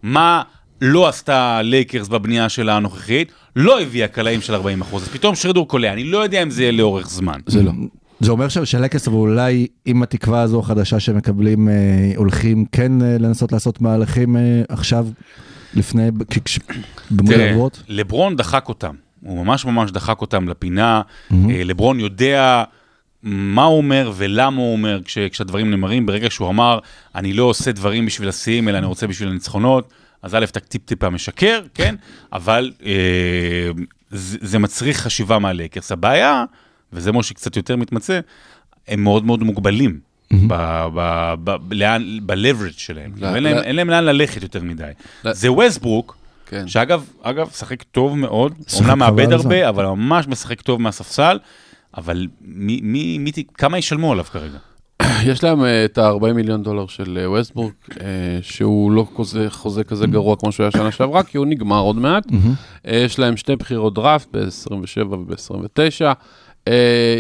[0.02, 0.42] מה
[0.80, 3.32] לא עשתה לייקרס בבנייה שלה הנוכחית?
[3.56, 4.58] לא הביאה קלעים של 40%.
[4.96, 7.40] אז פתאום שרודר קולע, אני לא יודע אם זה יהיה לאורך זמן.
[7.46, 7.72] זה לא.
[8.20, 11.74] זה אומר ש- שהלייקרס, אבל אולי עם התקווה הזו החדשה שמקבלים, אה,
[12.16, 15.06] הולכים כן אה, לנסות לעשות מהלכים אה, עכשיו,
[15.74, 16.10] לפני,
[17.10, 17.82] במול תראה, האבות?
[17.88, 21.02] לברון דחק אותם, הוא ממש ממש דחק אותם לפינה.
[21.32, 22.64] אה, לברון יודע
[23.22, 26.06] מה הוא אומר ולמה הוא אומר כש, כשהדברים נאמרים.
[26.06, 26.78] ברגע שהוא אמר,
[27.14, 31.10] אני לא עושה דברים בשביל השיאים, אלא אני רוצה בשביל הניצחונות, אז א', אתה טיפ-טיפה
[31.10, 31.94] משקר, כן?
[32.32, 33.70] אבל אה,
[34.10, 35.92] זה, זה מצריך חשיבה מהלייקרס.
[35.92, 36.44] הבעיה,
[36.92, 38.20] וזה משה קצת יותר מתמצא,
[38.88, 40.00] הם מאוד מאוד מוגבלים.
[42.26, 43.62] ב-leverage שלהם, אין להם- לא.
[43.90, 44.90] לאן ללכת יותר מדי.
[45.32, 46.68] זה ווסטברוק, כן.
[46.68, 49.32] שאגב, אגב, משחק טוב מאוד, אומנם מאבד.
[49.32, 51.38] הרבה, אבל ממש משחק טוב מהספסל,
[51.96, 54.58] אבל מי, מי, מי, ת- כמה ישלמו עליו כרגע?
[55.26, 58.06] יש להם אה, את ה-40 מיליון דולר של אה, ווסטבורג, אה,
[58.42, 61.96] שהוא לא חוזה, חוזה כזה גרוע כמו שהוא היה שנה שעברה, כי הוא נגמר עוד
[61.96, 62.26] מעט.
[62.86, 66.12] אה, יש להם שתי בחירות דראפט ב-27 וב-29.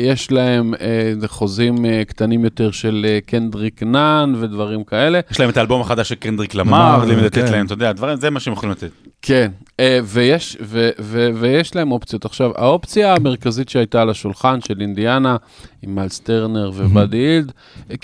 [0.04, 5.20] יש להם אה, חוזים אה, קטנים יותר של אה, קנדריק נאן ודברים כאלה.
[5.30, 7.52] יש להם את האלבום החדש של קנדריק למר, לתת כן.
[7.52, 8.90] להם, אתה יודע, דברים, זה מה שהם יכולים לתת.
[9.22, 12.24] כן, אה, ויש, ו, ו, ויש להם אופציות.
[12.24, 15.36] עכשיו, האופציה המרכזית שהייתה על השולחן של אינדיאנה,
[15.82, 17.52] עם מיילס טרנר ובאדי הילד,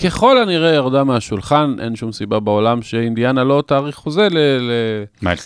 [0.03, 4.27] ככל הנראה ירדה מהשולחן, אין שום סיבה בעולם שאינדיאנה לא תאריך חוזה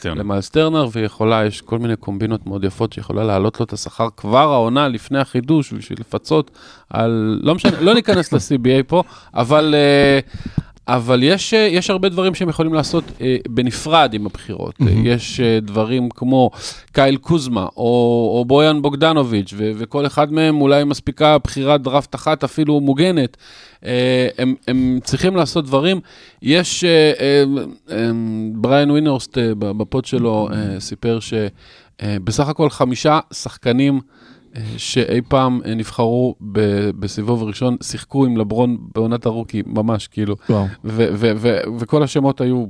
[0.05, 4.53] למיילס טרנר, ויכולה, יש כל מיני קומבינות מאוד יפות שיכולה להעלות לו את השכר כבר
[4.53, 6.51] העונה לפני החידוש, בשביל לפצות
[6.89, 9.75] על, לא משנה, לא ניכנס ל-CBA פה, אבל...
[9.75, 14.75] Uh, אבל יש, אה, יש הרבה דברים שהם יכולים לעשות אה, בנפרד עם הבחירות.
[14.81, 14.85] Mm-hmm.
[15.03, 16.51] יש אה, דברים כמו
[16.91, 22.43] קייל קוזמה או, או בויאן בוגדנוביץ', ו, וכל אחד מהם אולי מספיקה בחירת דראפט אחת
[22.43, 23.37] אפילו מוגנת.
[23.85, 25.99] אה, הם, הם צריכים לעשות דברים.
[26.41, 27.43] יש, אה, אה,
[27.91, 28.11] אה,
[28.53, 34.01] בריאן ווינדהורסט אה, ב pod שלו אה, סיפר שבסך אה, הכל חמישה שחקנים,
[34.77, 36.35] שאי פעם אה, נבחרו
[36.99, 40.35] בסיבוב ראשון, שיחקו עם לברון בעונת הרוקי, ממש, כאילו.
[41.77, 42.65] וכל השמות היו,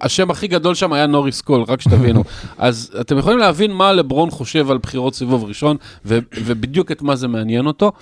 [0.00, 2.24] השם הכי גדול שם היה נוריס קול, רק שתבינו.
[2.58, 7.28] אז אתם יכולים להבין מה לברון חושב על בחירות סיבוב ראשון, ובדיוק את מה זה
[7.28, 7.92] מעניין אותו.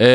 [0.00, 0.06] אמ,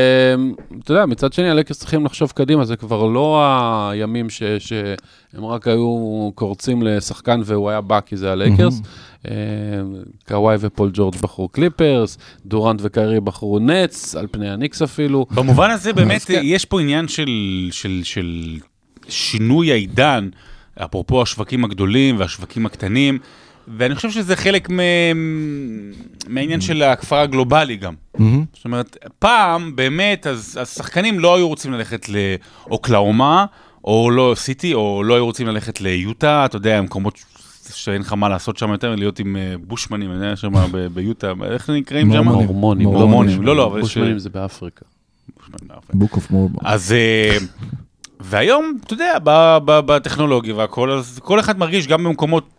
[0.83, 3.43] אתה יודע, מצד שני, הלקרס צריכים לחשוב קדימה, זה כבר לא
[3.91, 8.81] הימים שהם רק היו קורצים לשחקן והוא היה בא כי זה הלקרס.
[9.25, 9.31] אמ,
[10.27, 15.25] קוואי ופול ג'ורג' בחרו קליפרס, דורנט וקיירי בחרו נץ, על פני הניקס אפילו.
[15.31, 16.41] במובן הזה באמת כן.
[16.43, 17.29] יש פה עניין של,
[17.71, 18.57] של, של
[19.09, 20.29] שינוי העידן,
[20.75, 23.19] אפרופו השווקים הגדולים והשווקים הקטנים,
[23.67, 24.79] ואני חושב שזה חלק מ...
[26.27, 27.93] מהעניין של הכפר הגלובלי גם.
[28.53, 33.45] זאת אומרת, פעם באמת, אז השחקנים לא היו רוצים ללכת לאוקלאומה,
[33.83, 37.19] או לא סיטי, או לא היו רוצים ללכת ליוטה, אתה יודע, מקומות
[37.73, 40.53] שאין לך מה לעשות שם יותר, להיות עם אה, בושמנים, אני יודע שם
[40.93, 42.23] ביוטה, איך נקראים שם?
[42.23, 42.87] מורמונים.
[42.87, 44.85] מורמונים, לא, לא, אבל בושמנים זה באפריקה.
[45.93, 46.63] Book of Mormon.
[46.65, 46.91] אז...
[46.91, 47.37] אה,
[48.19, 49.17] והיום, אתה יודע,
[49.65, 52.54] בטכנולוגיה והכל, אז כל אחד מרגיש גם במקומות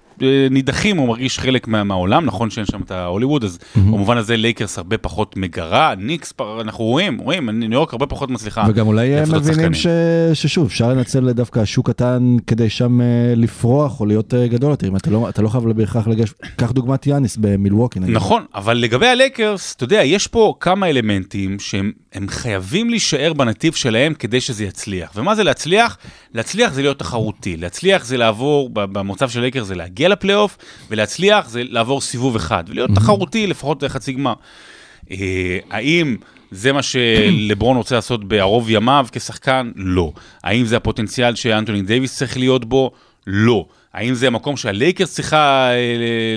[0.51, 3.79] נידחים, הוא מרגיש חלק מה, מהעולם, נכון שאין שם את ההוליווד, אז mm-hmm.
[3.79, 8.65] במובן הזה לייקרס הרבה פחות מגרה, ניקס, אנחנו רואים, רואים, ניו יורק הרבה פחות מצליחה.
[8.69, 9.87] וגם אולי הם מבינים ש...
[10.35, 13.05] ששוב, אפשר לנצל דווקא שוק קטן כדי שם uh,
[13.37, 17.07] לפרוח או להיות גדול יותר, אם אתה לא, אתה לא חייב בהכרח לגש, קח דוגמת
[17.07, 18.15] יאניס במילווקי נגיד.
[18.15, 21.93] נכון, אבל לגבי הלייקרס, אתה יודע, יש פה כמה אלמנטים שהם
[22.29, 25.11] חייבים להישאר בנתיב שלהם כדי שזה יצליח.
[25.15, 25.99] ומה זה להצליח?
[26.35, 30.59] להצליח זה להיות תחרותי, להצליח זה לעבור, במצב של לייקרס זה להגיע להגיע לפלייאוף,
[30.91, 34.35] ולהצליח זה לעבור סיבוב אחד, ולהיות תחרותי לפחות לחצי גמר.
[35.11, 36.17] אה, האם
[36.51, 39.71] זה מה שלברון רוצה לעשות בערוב ימיו כשחקן?
[39.77, 40.13] לא.
[40.43, 42.91] האם זה הפוטנציאל שאנטוני דייוויס צריך להיות בו?
[43.27, 43.67] לא.
[43.93, 46.35] האם זה המקום שהלייקרס צריכה אה,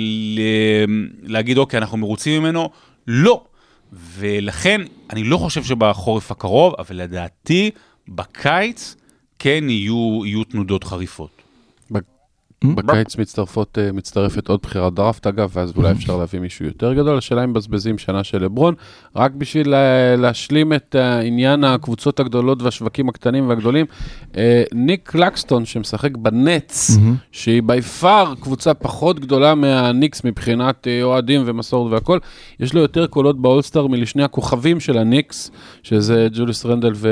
[1.23, 2.69] להגיד, אוקיי, אנחנו מרוצים ממנו?
[3.07, 3.43] לא.
[3.93, 7.71] ולכן, אני לא חושב שבחורף הקרוב, אבל לדעתי,
[8.07, 8.95] בקיץ
[9.39, 11.38] כן יהיו, יהיו תנודות חריפות.
[12.63, 17.17] בקיץ מצטרפות, אה, מצטרפת עוד בחירת דראפט אגב, ואז אולי אפשר להביא מישהו יותר גדול.
[17.17, 18.73] השאלה אם מבזבזים שנה של לברון,
[19.15, 19.73] רק בשביל
[20.17, 23.85] להשלים את עניין הקבוצות הגדולות והשווקים הקטנים והגדולים.
[24.37, 26.97] אה, ניק לקסטון שמשחק בנץ,
[27.31, 32.19] שהיא בי פאר קבוצה פחות גדולה מהניקס מבחינת אה, אוהדים ומסורת והכל,
[32.59, 35.51] יש לו יותר קולות באולסטאר מלשני הכוכבים של הניקס,
[35.83, 37.09] שזה ג'וליס רנדל ו...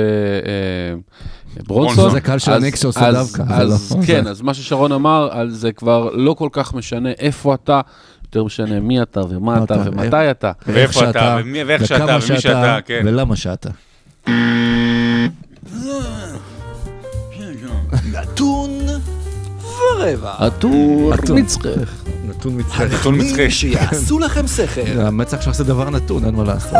[1.68, 2.12] ברונסון.
[2.12, 3.44] זה קהל של הניקס שעושה דווקא.
[3.50, 7.82] אז לא- כן, אז מה ששרון אמר, זה כבר לא כל כך משנה איפה אתה,
[8.24, 10.52] יותר משנה מי אתה ומה אתה ומתי אתה.
[10.68, 13.02] ואיפה אתה, ואיך שאתה, ומי שאתה, כן.
[13.06, 13.70] ולמה שאתה.
[18.12, 18.70] נתון
[19.62, 20.34] ורבע.
[20.46, 21.68] נתון מצחך.
[22.28, 22.82] נתון מצחך.
[22.82, 23.40] נתון מצחך.
[23.50, 24.82] שיעשו לכם שכל.
[25.02, 26.74] המצח שלך זה דבר נתון, אין מה לעשות.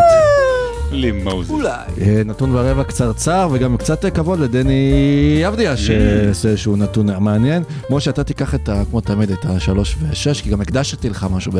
[0.92, 1.50] לי מוזס.
[1.50, 1.70] אולי.
[2.02, 7.64] אה, נתון ורבע קצרצר, וגם קצת כבוד לדני אבדיה, שעושה שהוא נתון מעניין.
[7.90, 8.84] משה, אתה תיקח את ה...
[8.90, 11.52] כמו תמיד, את השלוש ושש, כי גם הקדשתי לך משהו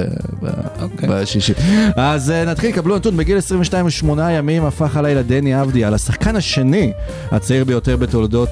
[0.82, 1.10] אוקיי.
[1.10, 1.54] בשישי.
[1.96, 6.92] אז אה, נתחיל, קבלו נתון, בגיל 22 ושמונה ימים הפך הלילה דני אבדיה לשחקן השני,
[7.32, 8.50] הצעיר ביותר בתולדות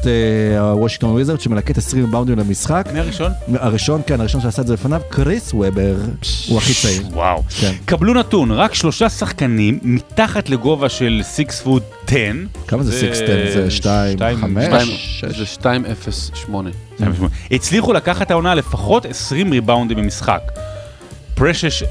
[0.59, 2.89] הוושינגטון אה, וויזרד, שמלקט 20 באונדים למשחק.
[2.93, 3.31] מי הראשון?
[3.53, 5.95] הראשון, כן, הראשון שעשה את זה לפניו, קריס ובר,
[6.47, 7.07] הוא הכי צעיר.
[7.13, 7.43] וואו.
[7.59, 7.71] כן.
[7.85, 10.64] קבלו נתון, רק שלושה שחקנים מתחת לגודל.
[10.65, 12.15] גובה של 6 פוט 10.
[12.67, 13.61] כמה זה 6 10?
[13.61, 15.23] זה 2, 5?
[15.37, 16.69] זה 2, 0, 8.
[17.51, 20.41] הצליחו לקחת העונה לפחות 20 ריבאונדים במשחק.
[21.35, 21.83] פרשס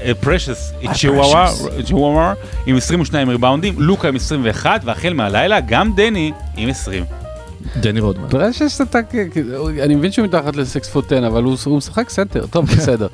[1.85, 2.33] אצ'יוואה
[2.65, 7.03] עם 22 ריבאונדים, לוקה עם 21, והחל מהלילה גם דני עם 20.
[7.77, 8.29] דני רודמן.
[8.29, 8.99] פרשס אתה,
[9.83, 13.07] אני מבין שהוא מתחת לסקס פוט 10, אבל הוא הוא משחק סנטר, טוב, בסדר.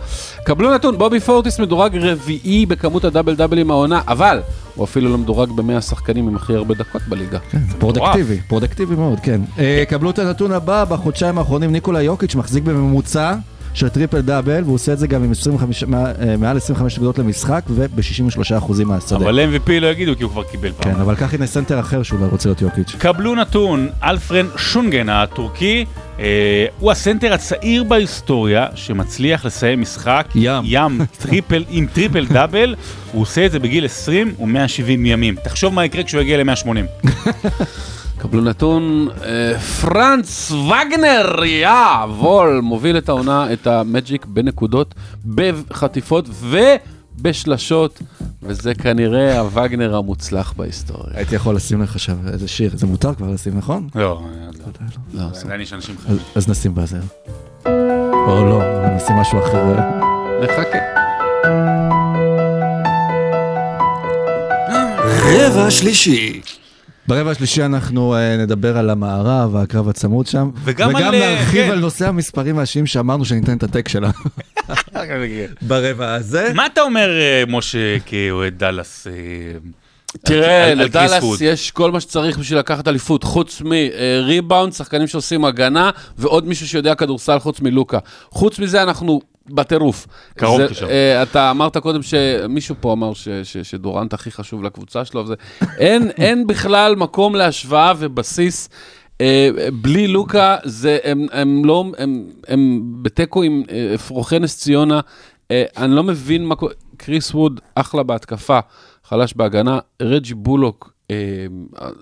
[0.43, 4.41] קבלו נתון, בובי פורטיס מדורג רביעי בכמות הדאבל דאבלים העונה, אבל
[4.75, 7.39] הוא אפילו לא מדורג במאה השחקנים עם הכי הרבה דקות בליגה.
[7.79, 9.41] פרודקטיבי, פרודקטיבי מאוד, כן.
[9.60, 13.36] אה, קבלו את הנתון הבא, בחודשיים האחרונים ניקולה יוקיץ' מחזיק בממוצע
[13.73, 17.19] של טריפל דאבל, והוא עושה את זה גם עם 25, מע- אה, מעל 25 נקודות
[17.19, 19.15] למשחק וב-63% מהשדה.
[19.17, 20.93] אבל MVP לא יגידו כי הוא כבר קיבל פעם.
[20.93, 22.95] כן, אבל קח הנה סנטר אחר שאולי רוצה להיות יוקיץ'.
[22.97, 25.86] קבלו נתון, אלפרן שנגון הטורקי,
[26.19, 26.25] אה,
[26.79, 30.63] הוא הסנטר הצעיר בהיסטוריה שמצליח לסיים משחק ים.
[30.65, 32.75] ים טריפל, עם טריפל דאבל,
[33.12, 35.36] הוא עושה את זה בגיל 20 ו-170 ימים.
[35.43, 37.07] תחשוב מה יקרה כשהוא יגיע ל-180.
[38.21, 41.69] קבלו נתון, אה, פרנץ וגנר, יא,
[42.19, 44.95] וול, מוביל את העונה, את המג'יק בנקודות,
[45.36, 46.29] בחטיפות
[47.19, 47.99] ובשלשות,
[48.43, 51.13] וזה כנראה הווגנר המוצלח בהיסטוריה.
[51.17, 53.88] הייתי יכול לשים לך עכשיו איזה שיר, זה מותר כבר לשים, נכון?
[53.95, 54.21] לא, לא.
[55.13, 55.95] לא, עדיין יש אנשים
[56.36, 56.99] אז- נשים בזה.
[58.27, 58.62] או לא,
[58.95, 59.75] נשים משהו אחר.
[60.43, 60.77] נחכה.
[65.23, 66.41] רבע שלישי.
[67.07, 70.49] ברבע השלישי אנחנו אה, נדבר על המערב, הקרב הצמוד שם.
[70.63, 71.71] וגם על, וגם אה, להרחיב כן.
[71.71, 74.11] על נושא המספרים והשיעים שאמרנו שניתן את הטק שלה.
[75.61, 76.51] ברבע הזה.
[76.55, 79.07] מה אתה אומר, אה, משה, כאוהד דאלאס?
[79.07, 79.11] אה,
[80.25, 81.23] תראה, על- על לדאלאס?
[81.41, 86.95] יש כל מה שצריך בשביל לקחת אליפות, חוץ מריבאונד, שחקנים שעושים הגנה, ועוד מישהו שיודע
[86.95, 87.97] כדורסל חוץ מלוקה.
[88.31, 90.08] חוץ מזה אנחנו בטירוף.
[90.38, 90.86] קרוב לשם.
[90.86, 95.34] אה, אתה אמרת קודם שמישהו פה אמר ש, ש, שדורנט הכי חשוב לקבוצה שלו, וזה,
[95.77, 98.69] אין, אין בכלל מקום להשוואה ובסיס.
[99.21, 99.49] אה,
[99.82, 104.99] בלי לוקה, זה, הם, הם לא, הם, הם בתיקו עם אה, אפרוחי נס ציונה,
[105.51, 108.60] אה, אני לא מבין מה קורה, קריס ווד אחלה בהתקפה,
[109.04, 111.15] חלש בהגנה, רג'י בולוק, אה,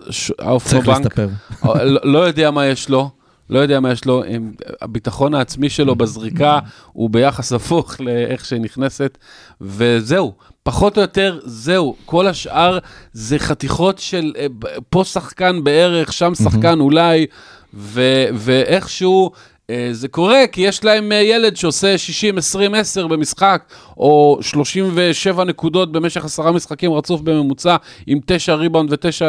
[0.09, 1.27] ש- העוף צריך להסתפר.
[1.65, 3.09] אה, לא לא יודע מה יש לו,
[3.49, 4.23] לא יודע מה יש לו,
[4.81, 6.59] הביטחון העצמי שלו בזריקה
[6.93, 9.17] הוא ביחס הפוך לאיך שהיא נכנסת,
[9.61, 10.33] וזהו,
[10.63, 12.77] פחות או יותר זהו, כל השאר
[13.13, 14.45] זה חתיכות של אה,
[14.89, 17.25] פה שחקן בערך, שם שחקן אולי,
[17.73, 19.31] ו- ואיכשהו...
[19.69, 21.95] אה, זה קורה כי יש להם אה, ילד שעושה
[23.03, 23.63] 60-20-10 במשחק,
[23.97, 27.75] או 37 נקודות במשך עשרה משחקים רצוף בממוצע,
[28.07, 29.21] עם 9 ריבאונד ו-9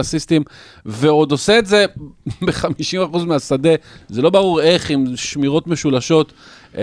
[0.00, 0.42] אסיסטים,
[0.86, 1.84] ועוד עושה את זה
[2.46, 3.74] ב-50% מהשדה.
[4.08, 6.32] זה לא ברור איך, עם שמירות משולשות.
[6.76, 6.82] אה,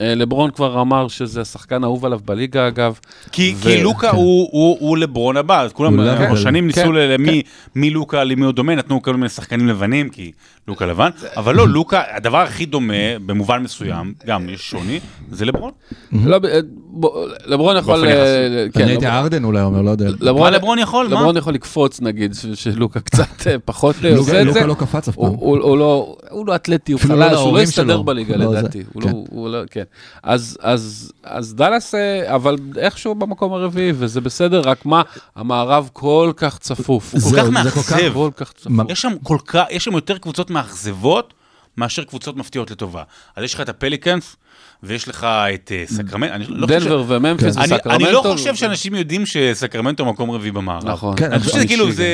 [0.00, 2.98] אה, לברון כבר אמר שזה השחקן האהוב עליו בליגה, אגב.
[3.32, 4.16] כי, ו- כי לוקה כן.
[4.16, 7.42] הוא, הוא, הוא לברון הבא, אז כולם כבר אבל- שנים ניסו כן, למי
[7.74, 10.32] מי לוקה למי הוא דומה, נתנו כל מיני שחקנים לבנים, כי
[10.68, 12.94] לוקה לבן, אבל לא, לוקה, הדבר הכי דומה,
[13.26, 15.00] במובן מסוים, גם יש שוני,
[15.30, 15.70] זה לברון.
[16.24, 16.58] לא, אה,
[17.46, 17.94] לברון יכול...
[17.94, 18.72] באופן אה, יחסי.
[18.78, 20.10] כן, אני הייתי ארדן אולי אומר, לא יודע.
[20.32, 21.08] מה לברון יכול?
[21.08, 21.14] מה?
[21.14, 24.60] לברון יכול לקפוץ נגיד, שלוקה קצת אה, פחות אה, עושה את זה.
[24.60, 25.24] לוקה לא קפץ אף פעם.
[25.24, 28.02] הוא לא, הוא לא אתלטי, הוא לא חלש, הוא לא יסתדר.
[28.02, 28.82] בליגה לא לדעתי.
[29.12, 29.34] הוא כן.
[29.34, 29.82] לא, הוא לא, כן.
[30.22, 35.02] אז, אז, אז דאלאס, אה, אבל איכשהו במקום הרביעי, וזה בסדר, רק מה,
[35.36, 37.14] המערב כל כך צפוף.
[37.14, 38.12] הוא כל כך זה כל כך- מאכזב.
[38.14, 38.72] כל כך צפוף.
[38.88, 41.34] יש שם כל כך, יש שם יותר קבוצות מאכזבות
[41.76, 43.02] מאשר קבוצות מפתיעות לטובה.
[43.36, 44.36] אז יש לך את הפליקנס,
[44.82, 47.62] ויש לך את אה, סקרמנטו, אני לא חושב דנבר וממפיס כן.
[47.62, 48.04] אני, וסקרמנטו.
[48.04, 50.86] אני לא חושב שאנשים יודעים שסקרמנטו מקום רביעי במערב.
[50.88, 51.16] נכון.
[51.16, 51.92] כן, אני חושב שזה כאילו.
[51.92, 52.06] זה...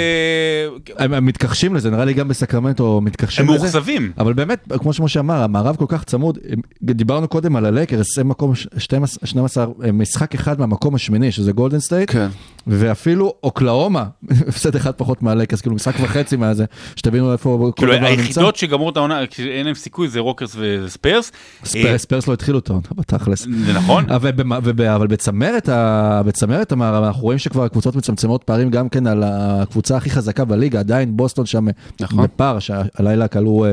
[0.98, 3.55] הם הם מתכחשים לזה, נראה לי גם בסקרמנטו הם מתכחשים לזה.
[3.55, 4.12] מאוכזבים.
[4.18, 8.29] אבל באמת, כמו שמשה אמר, המערב כל כך צמוד, הם- דיברנו קודם על הלייקרס, הם
[8.29, 12.29] מקום ש- 12, 12, הם משחק אחד מהמקום השמיני, שזה גולדן סטייט, כן.
[12.66, 14.05] ואפילו אוקלהומה,
[14.48, 16.64] הפסד אחד פחות מהלייקרס, כאילו משחק וחצי מהזה,
[16.96, 18.20] שתבינו איפה כל כאילו, דבר נמצא.
[18.22, 21.33] היחידות שגמרו את העונה, אין להם סיכוי, זה רוקטס וספיירס.
[21.64, 23.47] ספ- ספיירס לא התחילו את העונה, בתכלס.
[23.67, 24.11] זה נכון.
[24.11, 29.97] אבל, בצמרת, ה- בצמרת המערב, אנחנו רואים שכבר הקבוצות מצמצמות פערים גם כן על הקבוצה
[29.97, 31.67] הכי חזקה בליגה, עדיין בוסטון שם
[32.01, 32.25] נכון.
[32.25, 33.73] בפער, שהלילה כלו אה,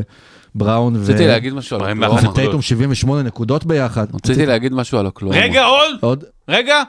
[0.56, 1.02] בראון ו...
[1.02, 2.34] רציתי להגיד משהו על אוקלהומה.
[2.36, 4.08] טייטום 78 נקודות ביחד.
[4.16, 5.38] רציתי להגיד משהו על אוקלהומה.
[5.38, 6.24] רגע, עוד, עוד?
[6.50, 6.84] רגע.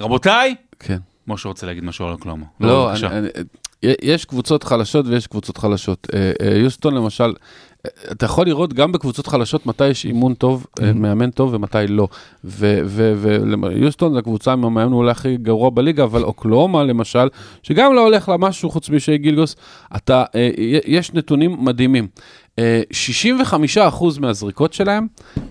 [0.00, 0.98] רבותיי, כן.
[1.26, 2.46] משה רוצה להגיד משהו על אוקלאומה.
[2.60, 2.90] לא,
[4.02, 6.06] יש קבוצות חלשות ויש קבוצות חלשות.
[6.14, 7.32] אה, אה, יוסטון למשל,
[7.86, 12.08] אתה יכול לראות גם בקבוצות חלשות מתי יש אימון טוב, אה, מאמן טוב ומתי לא.
[12.44, 17.28] ויוסטון זו הקבוצה עם המאמן אולי הכי גרוע בליגה, אבל אוקלאומה למשל,
[17.62, 19.56] שגם לא הולך לה משהו חוץ משי גילגוס,
[19.96, 20.50] אתה, אה,
[20.86, 22.08] יש נתונים מדהימים.
[22.58, 25.06] אה, 65% מהזריקות שלהם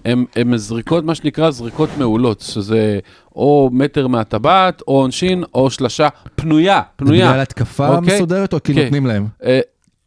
[0.05, 2.99] הם, הם זריקות, מה שנקרא זריקות מעולות, שזה
[3.35, 7.29] או מטר מהטבעת, או עונשין, או שלשה פנויה, פנויה.
[7.29, 8.15] בגלל התקפה אוקיי?
[8.15, 8.83] מסודרת או כי כן.
[8.83, 9.27] נותנים להם?
[9.43, 9.59] אה,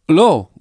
[0.09, 0.54] לא, אה,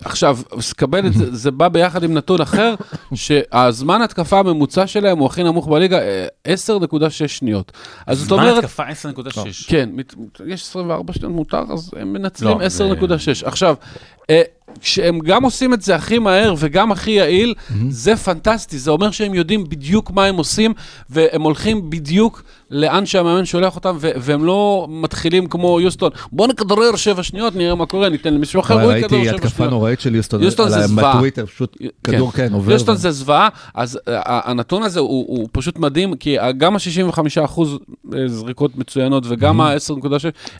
[0.00, 0.38] עכשיו,
[0.72, 2.74] קבל את זה, זה בא ביחד עם נתון אחר,
[3.14, 7.72] שהזמן התקפה הממוצע שלהם הוא הכי נמוך בליגה, אה, 10.6 שניות.
[8.06, 9.68] אז זאת זמן אומרת, התקפה 10.6.
[9.68, 9.90] כן,
[10.46, 13.42] יש 24 שניות מותר, אז הם מנצלים לא, זה- 10.6.
[13.46, 13.74] עכשיו,
[14.30, 14.42] אה,
[14.80, 17.54] כשהם גם עושים את זה הכי מהר וגם הכי יעיל,
[17.88, 18.78] זה פנטסטי.
[18.78, 20.74] זה אומר שהם יודעים בדיוק מה הם עושים,
[21.10, 27.22] והם הולכים בדיוק לאן שהמאמן שולח אותם, והם לא מתחילים כמו יוסטון, בוא נכדרר שבע
[27.22, 29.72] שניות, נראה מה קורה, ניתן למישהו אחר, הוא יכדרר ראיתי שבע התקפה שניות.
[29.72, 31.14] נוראית של יוסטון, יוסטון זה זוועה.
[31.14, 32.72] בטוויטר, פשוט כדור כן עובר.
[32.72, 37.60] יוסטון ו- זה זוועה, אז אה, הנתון הזה הוא, הוא פשוט מדהים, כי גם ה-65%
[38.26, 40.08] זריקות מצוינות וגם ה-10.6,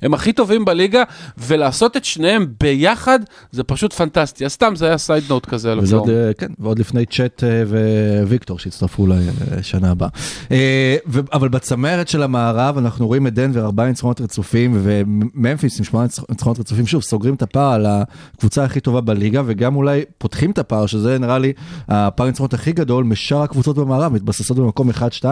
[0.02, 1.02] הם הכי טובים בליגה,
[1.38, 3.18] ולעשות את שניהם ביחד,
[3.52, 4.44] זה פשוט פנטסטי.
[4.44, 6.10] אז סתם, זה היה סייד נוט כזה על הפורום.
[6.10, 7.62] אה, כן, ועוד לפני צ'אט אה,
[8.26, 10.08] וויקטור שהצטרפו לשנה הבאה.
[10.52, 15.84] אה, ו- אבל בצמרת של המערב אנחנו רואים את דנבר ארבעה ניצחונות רצופים וממפיס עם
[15.84, 20.04] שמונה ניצח- ניצחונות רצופים, שוב, סוגרים את הפער על הקבוצה הכי טובה בליגה וגם אולי
[20.18, 21.52] פותחים את הפער, שזה נראה לי
[21.88, 25.24] הפער הניצחונות הכי גדול משאר הקבוצות במערב, מתבססות במקום 1-2.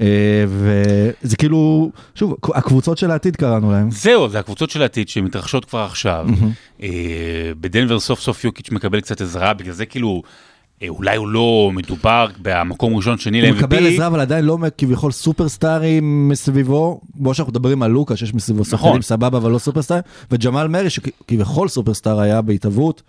[0.00, 0.06] אה,
[0.48, 3.90] וזה כאילו, שוב, הקבוצות של העתיד קראנו להם.
[3.90, 6.26] זהו, זה הקבוצות של העתיד שמתרחשות כבר עכשיו.
[6.82, 10.22] אה, בדנבר סוף סוף יוקיץ' מקבל קצת עזרה, בגלל זה כאילו,
[10.82, 13.58] אה, אולי הוא לא מדובר במקום ראשון, שני הוא ל-MVP.
[13.58, 18.64] מקבל עזרה, אבל עדיין לא כביכול סופרסטארים מסביבו, כמו שאנחנו מדברים על לוקה, שיש מסביבו
[18.64, 23.02] שחקנים סבבה, אבל לא סופרסטאר, וג'מאל מרי, שכביכול סופרסטאר היה בהתהוות,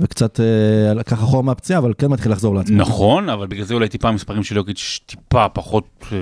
[0.00, 2.76] וקצת אה, לקח אחורה מהפציעה, אבל כן מתחיל לחזור לעצמו.
[2.76, 6.18] נכון, אבל בגלל זה אולי טיפה המספרים של יוקיץ' טיפה פחות אה,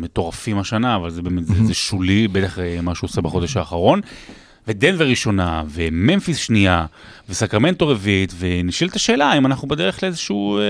[0.00, 4.00] מטורפים השנה, אבל זה באמת, זה, זה שולי, בטח אה, מה שהוא עושה בחודש האחרון.
[4.68, 6.86] ודנבר ראשונה, וממפיס שנייה,
[7.28, 10.62] וסקרמנטו רביעית, ונשאלת השאלה אם אנחנו בדרך לאיזשהו, אה,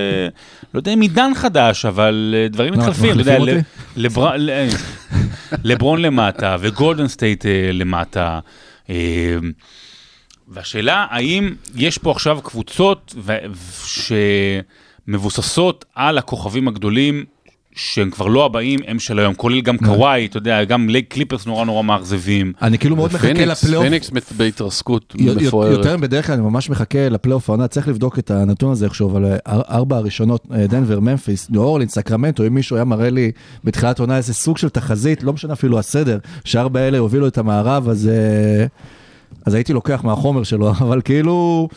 [0.74, 3.60] לא יודע אם עידן חדש, אבל אה, דברים מתחלפים, אתה יודע,
[3.96, 4.68] לבר- אה,
[5.64, 8.38] לברון למטה, וגולדן סטייט אה, למטה.
[8.90, 8.94] אה,
[10.50, 13.36] והשאלה, האם יש פה עכשיו קבוצות ו-
[15.06, 17.24] שמבוססות על הכוכבים הגדולים,
[17.74, 21.46] שהם כבר לא הבאים, הם של היום, כולל גם קוואי, אתה יודע, גם LA קליפרס
[21.46, 22.52] נורא נורא מאכזבים.
[22.62, 23.84] אני כאילו מאוד מחכה לפלייאוף.
[23.84, 25.72] פיניקס מת- בהתרסקות מפוארת.
[25.78, 29.24] יותר בדרך כלל אני ממש מחכה לפלייאוף העונה, צריך לבדוק את הנתון הזה איכשהו, אבל
[29.48, 33.32] אר- ארבע הראשונות, אה, דנבר, ממפיס, ניו אורלינס, סקרמנטו, אם מישהו היה מראה לי
[33.64, 37.88] בתחילת העונה איזה סוג של תחזית, לא משנה אפילו הסדר, שארבע האלה הובילו את המערב,
[37.88, 38.66] אז, אה,
[39.46, 41.68] אז הייתי לוקח מהחומר שלו, אבל כאילו...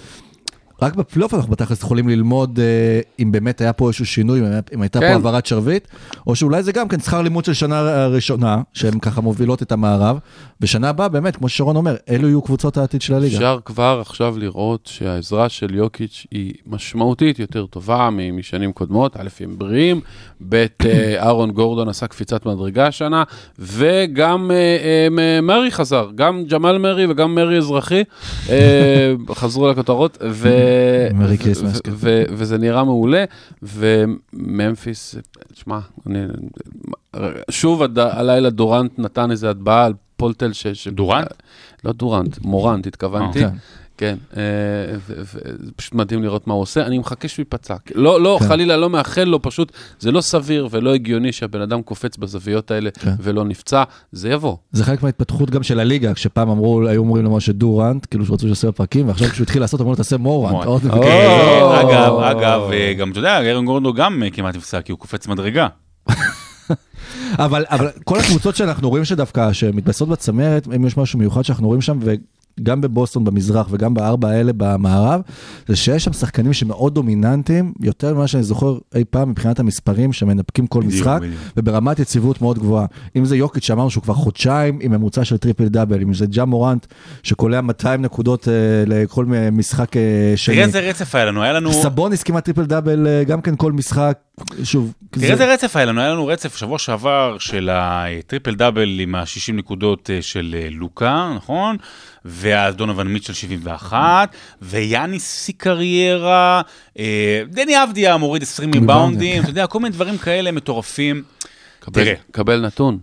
[0.82, 4.82] רק בפלייאוף אנחנו בתכלס יכולים ללמוד אה, אם באמת היה פה איזשהו שינוי, אם אם
[4.82, 5.08] הייתה כן.
[5.08, 5.88] פה העברת שרביט,
[6.28, 10.20] או שאולי זה גם כן שכר לימוד של שנה ראשונה, שהן ככה מובילות את המערב,
[10.62, 13.36] ושנה הבאה באמת, כמו ששרון אומר, אלו יהיו קבוצות העתיד של הליגה.
[13.36, 19.18] אפשר כבר עכשיו לראות שהעזרה של יוקיץ' היא משמעותית יותר טובה משנים קודמות.
[19.18, 20.02] א', הם בריאים,
[20.50, 20.66] ב', אה,
[21.26, 23.24] אהרון גורדון עשה קפיצת מדרגה השנה,
[23.60, 24.58] וגם אה,
[25.20, 28.04] אה, מרי חזר, גם ג'מאל מרי וגם מרי אזרחי
[28.50, 30.50] אה, חזרו לכותרות, ו...
[31.14, 31.92] Merry ו- Christmas, כן.
[31.96, 33.26] ו- וזה נראה מעולה,
[33.64, 35.16] וממפיס,
[35.54, 36.20] תשמע, אני...
[37.50, 40.68] שוב הלילה דורנט נתן איזה הטבעה על פולטל ש...
[40.68, 41.28] ש- דורנט?
[41.84, 43.40] לא דורנט, מורנט התכוונתי.
[43.98, 44.42] כן, אה,
[45.08, 45.40] זה
[45.76, 47.76] פשוט מדהים לראות מה הוא עושה, אני מחכה שהוא ייפצע.
[47.96, 48.48] לא, לא, כן.
[48.48, 52.90] חלילה, לא מאחל לו, פשוט זה לא סביר ולא הגיוני שהבן אדם קופץ בזוויות האלה
[52.92, 53.14] כן.
[53.22, 54.56] ולא נפצע, זה יבוא.
[54.72, 58.68] זה חלק מההתפתחות גם של הליגה, כשפעם אמרו, היו אומרים למשה דורנט, כאילו שרצו שיעשה
[58.68, 60.52] בפרקים, ועכשיו כשהוא התחיל לעשות, אמרו לו, תעשה מורנט.
[60.52, 60.68] מורנט.
[60.68, 61.04] עוד- או.
[61.04, 65.28] אה, אגב, אגב, אה, גם אתה יודע, איירון גורדו גם כמעט נפסק, כי הוא קופץ
[65.28, 65.68] מדרגה.
[67.46, 71.82] אבל, אבל כל הקבוצות שאנחנו רואים שדווקא, שמתבססות בצמרת, אם יש משהו מיוחד שאנחנו רואים
[71.82, 72.00] שם,
[72.60, 75.22] וגם בבוסטון במזרח וגם בארבע האלה במערב,
[75.68, 80.68] זה שיש שם שחקנים שמאוד דומיננטיים, יותר ממה שאני זוכר אי פעם מבחינת המספרים שמנפקים
[80.68, 81.42] כל בדיוק, משחק, בדיוק.
[81.58, 82.86] וברמת יציבות מאוד גבוהה.
[83.16, 86.46] אם זה יוקיץ' שאמרנו שהוא כבר חודשיים עם ממוצע של טריפל דאבל, אם זה ג'ה
[86.46, 86.86] מורנט
[87.24, 88.54] שקולע 200 נקודות אה,
[88.88, 90.56] לכל משחק אה, שני.
[90.56, 91.74] תראה איזה רצף היה לנו, היה לנו...
[91.74, 94.18] סבוניס כמעט טריפל דאבל אה, גם כן כל משחק,
[94.64, 94.94] שוב.
[95.10, 99.54] תראה איזה רצף היה לנו, היה לנו רצף שבוע שעבר של הטריפל דאבל עם ה-60
[99.54, 101.78] נקודות אה, של אה, לוקה, נכון?
[102.44, 106.62] ואז דונובן מיטשל 71, ויאניס שיא קריירה,
[107.00, 111.24] אה, דני אבדיה מוריד 20 ריבאונדים, אתה יודע, כל מיני דברים כאלה מטורפים.
[111.80, 112.14] תראה.
[112.32, 113.00] קבל נתון.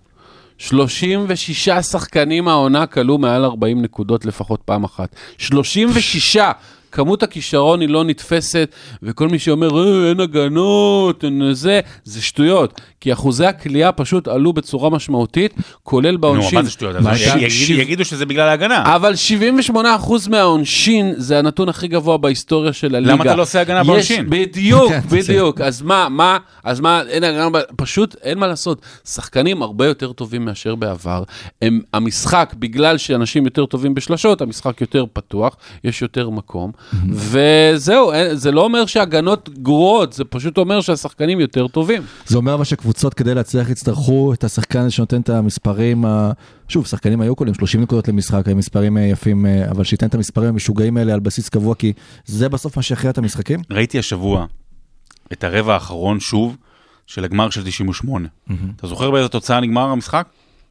[0.58, 5.16] 36 שחקנים העונה כלו מעל 40 נקודות לפחות פעם אחת.
[5.38, 6.36] 36!
[6.92, 8.68] כמות הכישרון היא לא נתפסת,
[9.02, 9.68] וכל מי שאומר,
[10.04, 12.80] אה, אין הגנות, אין זה, זה שטויות.
[13.00, 16.58] כי אחוזי הכלייה פשוט עלו בצורה משמעותית, כולל נו, בעונשין.
[16.58, 16.96] מה זה שטויות?
[16.96, 17.38] מה י- הייתה?
[17.38, 18.94] יגידו- יגידו שזה בגלל ההגנה.
[18.96, 23.12] אבל 78% מהעונשין זה הנתון הכי גבוה בהיסטוריה של הליגה.
[23.12, 24.26] למה אתה לא עושה הגנה בעונשין?
[24.30, 25.60] בדיוק, בדיוק.
[25.60, 28.80] אז מה, מה, אז מה, אין הגנה, פשוט אין מה לעשות.
[29.08, 31.22] שחקנים הרבה יותר טובים מאשר בעבר.
[31.62, 36.72] הם, המשחק, בגלל שאנשים יותר טובים בשלשות, המשחק יותר פתוח, יש יותר מקום,
[37.12, 42.02] וזהו, אין- זה לא אומר שהגנות גרועות, זה פשוט אומר שהשחקנים יותר טובים.
[42.26, 46.30] זה אומר אבל שקבוצות כדי להצליח יצטרכו את השחקן שנותן את המספרים, ה-
[46.68, 50.14] שוב, שחקנים היו קודם 30 נקודות למשחק, היו מספרים אה, יפים, אה, אבל שייתן את
[50.14, 51.92] המספרים המשוגעים האלה על בסיס קבוע, כי
[52.26, 53.60] זה בסוף מה שיכריע את המשחקים.
[53.70, 54.46] ראיתי השבוע
[55.32, 56.56] את הרבע האחרון שוב
[57.06, 58.28] של הגמר של 98.
[58.76, 60.26] אתה זוכר באיזה תוצאה נגמר המשחק?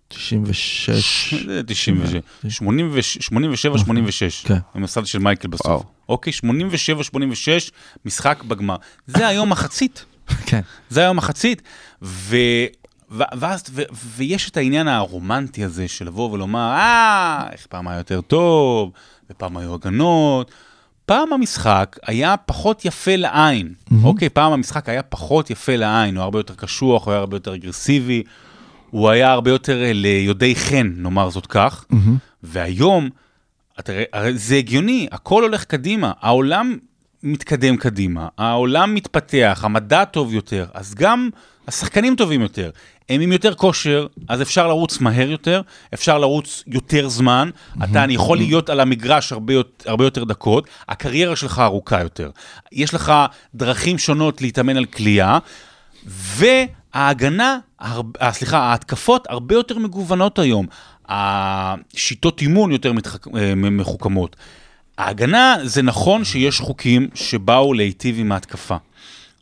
[0.10, 1.34] 96.
[1.47, 2.22] זה 96.
[2.49, 4.45] 87, 86.
[4.45, 4.57] כן.
[4.76, 5.66] עם הסל של מייקל בסוף.
[5.66, 5.84] וואו.
[6.10, 7.72] אוקיי, 87, 86,
[8.05, 8.76] משחק בגמר.
[9.07, 10.05] זה היום מחצית.
[10.49, 10.62] כן.
[10.89, 11.62] זה היום מחצית,
[12.01, 12.36] ו...
[13.12, 13.24] ו...
[13.39, 13.82] ואז, ו...
[14.16, 18.91] ויש את העניין הרומנטי הזה של לבוא ולומר, אה, איך פעם היה יותר טוב,
[19.30, 20.51] ופעם היו הגנות.
[21.05, 24.30] פעם המשחק היה פחות יפה לעין, אוקיי?
[24.30, 28.24] פעם המשחק היה פחות יפה לעין, הוא הרבה יותר קשוח, הוא היה הרבה יותר אגרסיבי,
[28.92, 31.86] הוא היה הרבה יותר אה, ליודעי חן, נאמר זאת כך.
[32.44, 33.10] והיום,
[33.80, 33.94] אתה
[34.34, 36.78] זה הגיוני, הכל הולך קדימה, העולם
[37.24, 41.30] מתקדם קדימה, העולם מתפתח, המדע טוב יותר, אז גם
[41.68, 42.70] השחקנים טובים יותר.
[43.10, 45.62] הם עם יותר כושר, אז אפשר לרוץ מהר יותר,
[45.94, 47.50] אפשר לרוץ יותר זמן,
[47.84, 49.54] אתה אני יכול להיות על המגרש הרבה,
[49.86, 52.30] הרבה יותר דקות, הקריירה שלך ארוכה יותר.
[52.72, 53.14] יש לך
[53.56, 55.38] דרכים שונות להתאמן על כליאה,
[56.06, 56.79] וההגנה,
[57.80, 60.66] הרב- אה, סליחה, ההתקפות הרבה יותר מגוונות היום.
[61.10, 63.28] השיטות אימון יותר מתחק...
[63.28, 64.36] אה, מחוכמות.
[64.98, 68.76] ההגנה, זה נכון שיש חוקים שבאו להיטיב עם ההתקפה,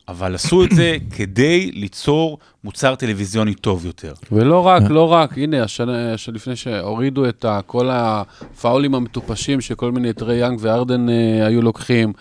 [0.08, 4.12] אבל עשו את זה כדי ליצור מוצר טלוויזיוני טוב יותר.
[4.32, 10.12] ולא רק, לא רק, הנה, השנה שלפני שהורידו את ה- כל הפאולים המטופשים שכל מיני
[10.12, 12.12] טרי יאנג וארדן אה, היו לוקחים,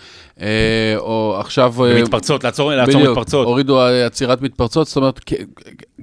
[0.41, 1.85] אה, או עכשיו...
[1.85, 3.47] אה, מתפרצות, לעצור, לעצור בדיוק, מתפרצות.
[3.47, 5.19] הורידו אה, עצירת מתפרצות, זאת אומרת,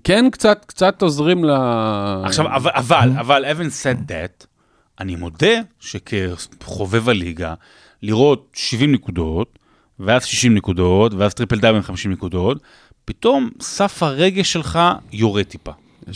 [0.05, 1.51] כן קצת, קצת עוזרים ל...
[2.25, 4.47] עכשיו, אבל, אבל, אבל, having said that,
[5.01, 7.55] אני מודה שכחובב הליגה,
[8.03, 9.59] לראות 70 נקודות,
[10.01, 12.59] ואז 60 נקודות, ואז טריפל דאבל עם 50 נקודות,
[13.05, 14.79] פתאום סף הרגש שלך
[15.13, 15.71] יורד טיפה.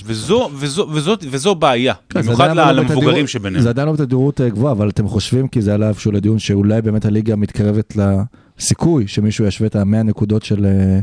[0.05, 3.63] וזו, וזו, וזו, וזו בעיה, כן, במיוחד לא למבוגרים בתדירות- שביניהם.
[3.63, 6.83] זה עדיין לא בתדירות אה, גבוהה, אבל אתם חושבים, כי זה עלה איפשהו לדיון, שאולי
[6.83, 10.99] באמת הליגה מתקרבת לסיכוי שמישהו ישווה את המאה נקודות של אה,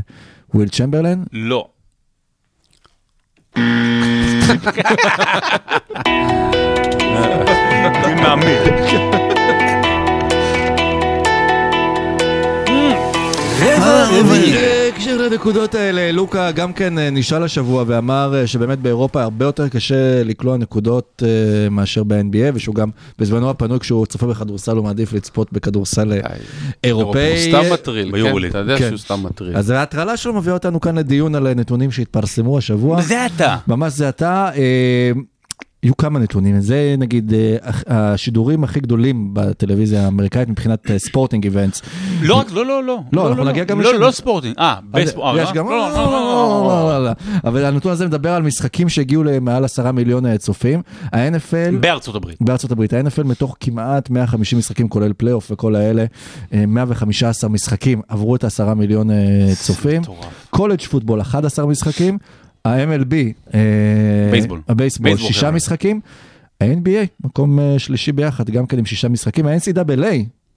[0.54, 1.22] וויל צ'מברלן?
[1.32, 1.68] לא.
[8.36, 9.16] אני
[13.86, 14.26] מאמין.
[14.26, 14.52] רבע רביעי.
[14.52, 19.68] בהקשר לנקודות האלה, לוקה גם כן אה, נשאל השבוע ואמר אה, שבאמת באירופה הרבה יותר
[19.68, 25.12] קשה לקלוע נקודות אה, מאשר ב-NBA, ושהוא גם בזמנו הפנוי כשהוא צופה בכדורסל הוא מעדיף
[25.12, 26.18] לצפות בכדורסל אה,
[26.84, 27.30] אירופאי.
[27.30, 28.46] הוא סתם מטריל, כן.
[28.48, 28.88] אתה יודע כן.
[28.88, 29.56] שהוא סתם מטריל.
[29.56, 33.02] אז ההטרלה שלו מביאה אותנו כאן לדיון על נתונים שהתפרסמו השבוע.
[33.02, 33.56] זה אתה.
[33.68, 34.50] ממש זה אתה.
[35.86, 37.56] אה, יהיו כמה נתונים, זה נגיד אה,
[37.86, 41.82] השידורים הכי גדולים בטלוויזיה האמריקאית מבחינת אה, sporting events.
[42.22, 42.98] לא רק, לא, לא, לא.
[43.12, 44.00] לא, אנחנו נגיע גם לא, לשם.
[44.00, 44.54] לא sporting.
[44.58, 45.40] אה, בספורט.
[45.42, 45.68] יש גם...
[45.68, 46.98] לא, לא, לא, לא, לא.
[46.98, 47.10] לא, לא.
[47.44, 50.82] אבל הנתון הזה מדבר על משחקים שהגיעו למעל עשרה מיליון אה, צופים.
[51.12, 51.76] ה-NFL...
[51.80, 52.36] בארצות הברית.
[52.40, 56.04] בארצות הברית, ה-NFL מתוך כמעט 150 משחקים, כולל פלייאוף וכל האלה,
[56.52, 59.16] אה, 115 משחקים עברו את העשרה מיליון אה,
[59.54, 60.02] צופים.
[60.50, 62.18] college football, 11 משחקים.
[62.66, 63.14] ה-MLB,
[63.54, 63.60] אה,
[64.30, 64.60] בייסבול.
[64.68, 65.50] הבייסבול, בייסבול, שישה.
[65.50, 66.00] משחקים.
[66.60, 69.46] ה-NBA, מקום אה, שלישי ביחד, גם כן עם שישה משחקים.
[69.46, 70.04] ה-NCAA,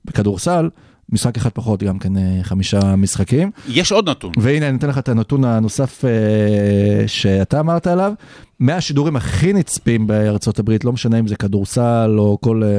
[0.06, 0.70] בכדורסל,
[1.12, 3.52] משחק אחד פחות, גם כן אה, חמישה משחקים.
[3.68, 4.32] יש עוד נתון.
[4.38, 8.14] והנה אני אתן לך את הנתון הנוסף אה, שאתה אמרת עליו.
[8.60, 12.70] מהשידורים הכי נצפים בארצות הברית, לא משנה אם זה כדורסל או כל אה,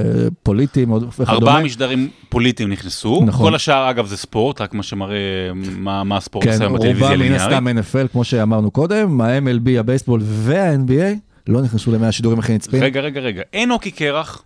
[0.42, 1.32] פוליטים או וכדומה.
[1.32, 3.22] ארבעה משדרים פוליטיים נכנסו.
[3.26, 3.46] נכון.
[3.46, 5.16] כל השאר, אגב, זה ספורט, רק מה שמראה
[5.54, 7.52] מה מה הספורט כן, עושה היום בטלוויזיה רובם מן הליניארית.
[7.52, 12.82] הסתם NFL, כמו שאמרנו קודם, ה-MLB, הבייסבול וה-NBA לא נכנסו למאה השידורים הכי נצפים.
[12.82, 13.42] רגע, רגע, רגע.
[13.52, 14.42] אין הוקי קרח,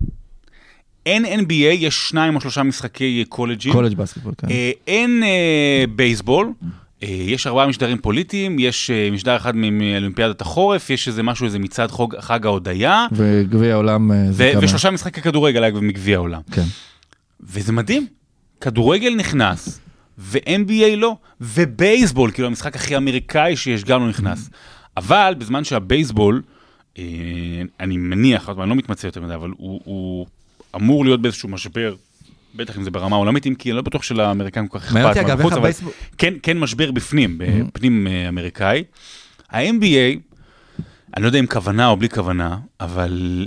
[1.06, 3.72] אין NBA, יש שניים או שלושה משחקי אה, קולג'ים.
[3.72, 4.48] קולג' בסקטבול, כן.
[4.50, 6.52] אה, אין אה, בייסבול.
[7.02, 11.58] אה, יש ארבעה משדרים פוליטיים, יש אה, משדר אחד מאולימפיאדת החורף, יש איזה משהו, איזה
[11.58, 14.64] מצעד חוג, חג ההודיה, וגביע העולם אה, זה כמה.
[14.64, 16.40] ושלושה משחקי כדורגל, אגב, מגביע העולם.
[16.52, 16.64] כן.
[17.40, 18.06] וזה מדהים,
[18.60, 19.80] כדורגל נכנס,
[20.18, 24.50] ו-NBA לא, ובייסבול, כאילו המשחק הכי אמריקאי שיש, גם לא נכנס.
[24.96, 26.42] אבל בזמן שהבייסבול,
[26.98, 27.04] אה,
[27.80, 30.26] אני מניח, אני לא מתמצא יותר מדי, אבל הוא, הוא
[30.76, 31.94] אמור להיות באיזשהו משבר,
[32.54, 35.52] בטח אם זה ברמה עולמית, אם כי אני לא בטוח שלאמריקאים כל כך אכפת מהחוץ,
[35.52, 38.84] אבל הבייסבול- כן, כן משבר בפנים, בפנים אה, אמריקאי.
[39.50, 40.18] ה-NBA,
[41.16, 43.46] אני לא יודע אם כוונה או בלי כוונה, אבל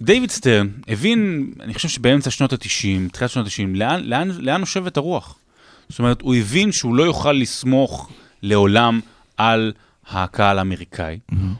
[0.00, 2.58] דיוויד סטרן הבין, אני חושב שבאמצע שנות ה-90,
[3.12, 5.38] תחילת שנות ה-90, לאן, לאן, לאן נושבת הרוח?
[5.88, 8.10] זאת אומרת, הוא הבין שהוא לא יוכל לסמוך
[8.42, 9.00] לעולם
[9.36, 9.72] על
[10.10, 11.18] הקהל האמריקאי.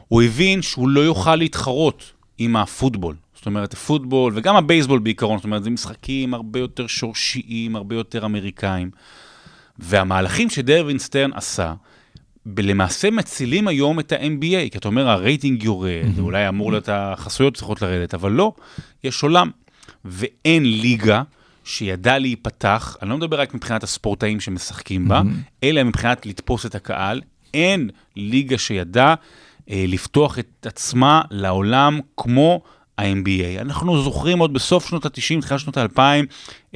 [0.09, 3.15] הוא הבין שהוא לא יוכל להתחרות עם הפוטבול.
[3.37, 8.25] זאת אומרת, הפוטבול וגם הבייסבול בעיקרון, זאת אומרת, זה משחקים הרבה יותר שורשיים, הרבה יותר
[8.25, 8.91] אמריקאים.
[9.79, 11.75] והמהלכים שדיוויד סטרן עשה,
[12.47, 16.21] ב- למעשה מצילים היום את ה-NBA, כי אתה אומר, הרייטינג יורד, mm-hmm.
[16.21, 18.53] אולי אמור להיות, החסויות צריכות לרדת, אבל לא,
[19.05, 19.51] יש עולם.
[20.05, 21.23] ואין ליגה
[21.65, 25.65] שידעה להיפתח, אני לא מדבר רק מבחינת הספורטאים שמשחקים בה, mm-hmm.
[25.65, 27.21] אלא מבחינת לתפוס את הקהל.
[27.55, 29.15] אין ליגה שידעה
[29.71, 32.63] אה, לפתוח את עצמה לעולם כמו
[32.99, 33.61] ה-NBA.
[33.61, 36.01] אנחנו זוכרים עוד בסוף שנות ה-90, תחילת שנות ה-2000,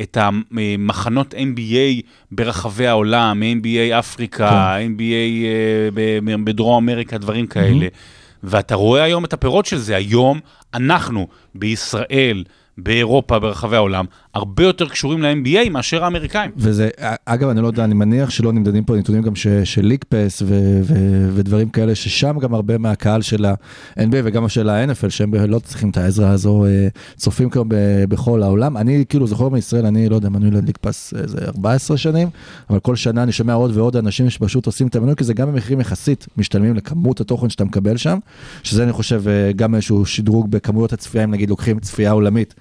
[0.02, 2.02] את המחנות NBA
[2.32, 4.92] ברחבי העולם, NBA אפריקה, כן.
[4.96, 7.86] NBA אה, בדרום אמריקה, דברים כאלה.
[7.86, 8.20] Mm-hmm.
[8.42, 9.96] ואתה רואה היום את הפירות של זה.
[9.96, 10.40] היום
[10.74, 12.44] אנחנו בישראל,
[12.78, 14.04] באירופה, ברחבי העולם,
[14.34, 16.50] הרבה יותר קשורים ל-NBA מאשר האמריקאים.
[16.56, 16.88] וזה,
[17.24, 21.30] אגב, אני לא יודע, אני מניח שלא נמדדים פה נתונים גם של ליקפס ו- ו-
[21.34, 25.96] ודברים כאלה, ששם גם הרבה מהקהל של ה-NBA וגם של ה-NFL, שהם לא צריכים את
[25.96, 27.68] העזרה הזו, אה, צופים כיום
[28.08, 28.76] בכל העולם.
[28.76, 32.28] אני כאילו זוכר מישראל, אני לא יודע, מנוי לליקפס איזה 14 שנים,
[32.70, 35.48] אבל כל שנה אני שומע עוד ועוד אנשים שפשוט עושים את המנוי, כי זה גם
[35.48, 38.18] במחירים יחסית משתלמים לכמות התוכן שאתה מקבל שם,
[38.62, 42.54] שזה אני חושב אה, גם איזשהו שדרוג בכמויות הצפייה, אם נגיד לוקחים צפייה עולמית.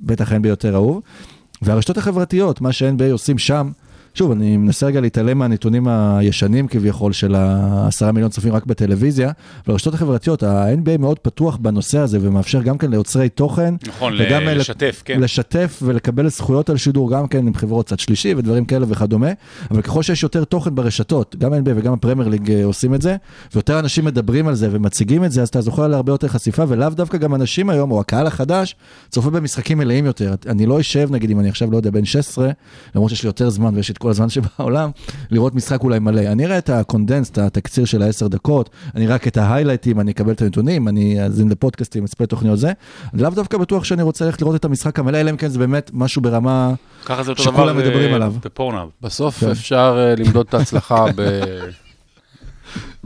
[0.00, 1.02] בטח NBA יותר אהוב.
[1.62, 3.70] והרשתות החברתיות, מה ש-NBA עושים שם,
[4.16, 9.32] שוב, אני מנסה רגע להתעלם מהנתונים הישנים כביכול של העשרה מיליון צופים רק בטלוויזיה,
[9.66, 13.74] ברשתות החברתיות, ה-NBA מאוד פתוח בנושא הזה ומאפשר גם כן ליוצרי תוכן.
[13.86, 15.20] נכון, וגם לשתף, כן.
[15.20, 19.30] לשתף ולקבל זכויות על שידור גם כן עם חברות צד שלישי ודברים כאלה וכדומה,
[19.70, 23.16] אבל ככל שיש יותר תוכן ברשתות, גם NBA וגם הפרמייר ליג אה, עושים את זה,
[23.54, 26.90] ויותר אנשים מדברים על זה ומציגים את זה, אז אתה זוכר להרבה יותר חשיפה, ולאו
[26.90, 28.76] דווקא גם אנשים היום, או הקהל החדש,
[29.08, 30.34] צופה במשחקים מלאים יותר.
[30.48, 32.50] אני לא אשב, נגיד, אם אני עכשיו, לא יודע, בן 16,
[32.94, 34.90] למרות שיש לי יותר זמן ויש את כל הזמן שבעולם,
[35.30, 36.20] לראות משחק אולי מלא.
[36.20, 40.10] אני אראה את ה condensed, את התקציר של העשר דקות, אני רק את ההיילייטים, אני
[40.10, 42.72] אקבל את הנתונים, אני אאזין לפודקאסטים, אצפה תוכניות זה.
[43.14, 45.90] לאו דווקא בטוח שאני רוצה ללכת לראות את המשחק המלא, אלא אם כן זה באמת
[45.94, 46.74] משהו ברמה
[47.36, 48.34] שכולם מדברים עליו.
[48.44, 48.88] בפורנהאב.
[49.02, 49.50] בסוף כן.
[49.50, 51.22] אפשר אה, למדוד את ההצלחה ב...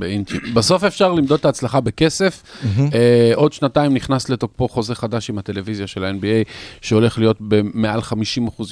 [0.01, 0.41] באינצ'ים.
[0.55, 2.43] בסוף אפשר למדוד את ההצלחה בכסף.
[2.63, 2.93] Uh,
[3.35, 6.49] עוד שנתיים נכנס לתוקפו חוזה חדש עם הטלוויזיה של ה-NBA,
[6.81, 8.13] שהולך להיות במעל 50%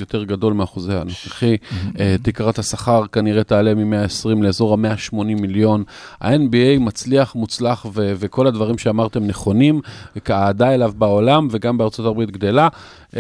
[0.01, 1.57] יותר גדול מהחוזה הנוכחי.
[1.73, 5.85] Uh, תקרת השכר כנראה תעלה מ-120 לאזור ה-180 מיליון.
[6.21, 9.81] ה-NBA מצליח, מוצלח, ו- וכל הדברים שאמרתם נכונים,
[10.29, 12.69] האהדה אליו בעולם וגם בארצות הברית גדלה.
[13.13, 13.17] Uh,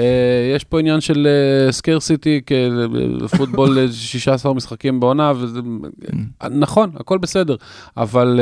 [0.56, 1.28] יש פה עניין של
[1.70, 5.60] scarcity, uh, פוטבול 16 משחקים בעונה, וזה...
[6.50, 7.56] נכון, הכל בסדר.
[7.96, 8.40] אבל...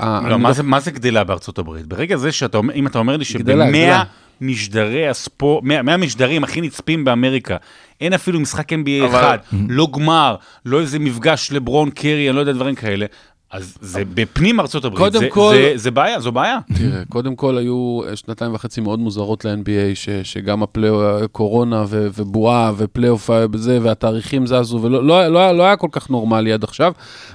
[0.00, 1.86] אה, לא, מה, זה, מה זה גדלה בארצות הברית?
[1.86, 4.02] ברגע זה שאתה אומר, אם אתה אומר לי שבמאה
[4.40, 7.56] משדרי הספורט, 100 משדרים הכי נצפים באמריקה,
[8.00, 9.18] אין אפילו משחק NBA אבל...
[9.18, 9.38] אחד,
[9.68, 10.36] לא גמר,
[10.66, 13.06] לא איזה מפגש לברון קרי, אני לא יודע דברים כאלה.
[13.50, 16.58] אז זה בפנים ארצות הברית, קודם זה, כל, זה, זה בעיה, זו בעיה.
[16.74, 23.30] תראה, קודם כל היו שנתיים וחצי מאוד מוזרות ל-NBA, ש, שגם הקורונה ו, ובועה ופלייאוף
[23.52, 26.92] וזה, והתאריכים זזו, ולא לא, לא, לא היה כל כך נורמלי עד עכשיו,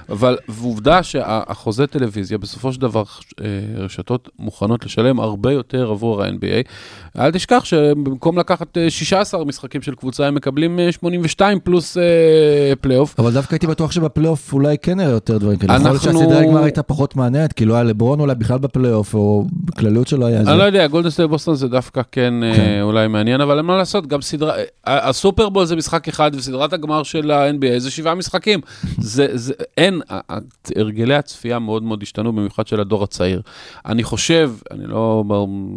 [0.08, 3.02] אבל עובדה שהחוזה טלוויזיה, בסופו של דבר
[3.40, 3.46] אה,
[3.76, 6.70] רשתות מוכנות לשלם הרבה יותר עבור ה-NBA.
[7.18, 11.96] אל תשכח שבמקום לקחת 16 אה, משחקים של קבוצה, הם מקבלים 82 אה, פלוס
[12.80, 13.20] פלייאוף.
[13.20, 15.74] אבל דווקא הייתי בטוח שבפלייאוף אולי כן היה יותר דברים כאלה.
[16.06, 16.20] אנחנו...
[16.20, 20.26] שהסדרה הגמר הייתה פחות מעניינת, כי לא היה לברון אולי בכלל בפלייאוף, או בכלליות שלא
[20.26, 20.50] היה זה.
[20.50, 23.76] אני לא יודע, גולדן סטייט בוסטון זה דווקא כן, כן אולי מעניין, אבל אין מה
[23.76, 24.54] לעשות, גם סדרה,
[24.86, 28.60] הסופרבול זה משחק אחד, וסדרת הגמר של ה-NBA זה שבעה משחקים.
[28.98, 30.00] זה, זה, אין,
[30.76, 33.42] הרגלי הצפייה מאוד מאוד השתנו, במיוחד של הדור הצעיר.
[33.86, 35.24] אני חושב, אני לא,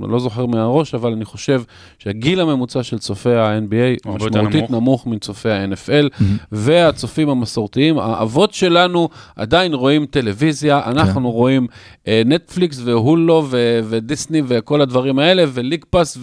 [0.09, 1.61] לא זוכר מהראש, אבל אני חושב
[1.99, 10.05] שהגיל הממוצע של צופי ה-NBA משמעותית נמוך מצופי ה-NFL, והצופים המסורתיים, האבות שלנו עדיין רואים
[10.21, 11.35] טלוויזיה, אנחנו כן.
[11.35, 11.67] רואים
[12.07, 16.17] אה, נטפליקס והולו ו- ודיסני וכל הדברים האלה, וליג פאס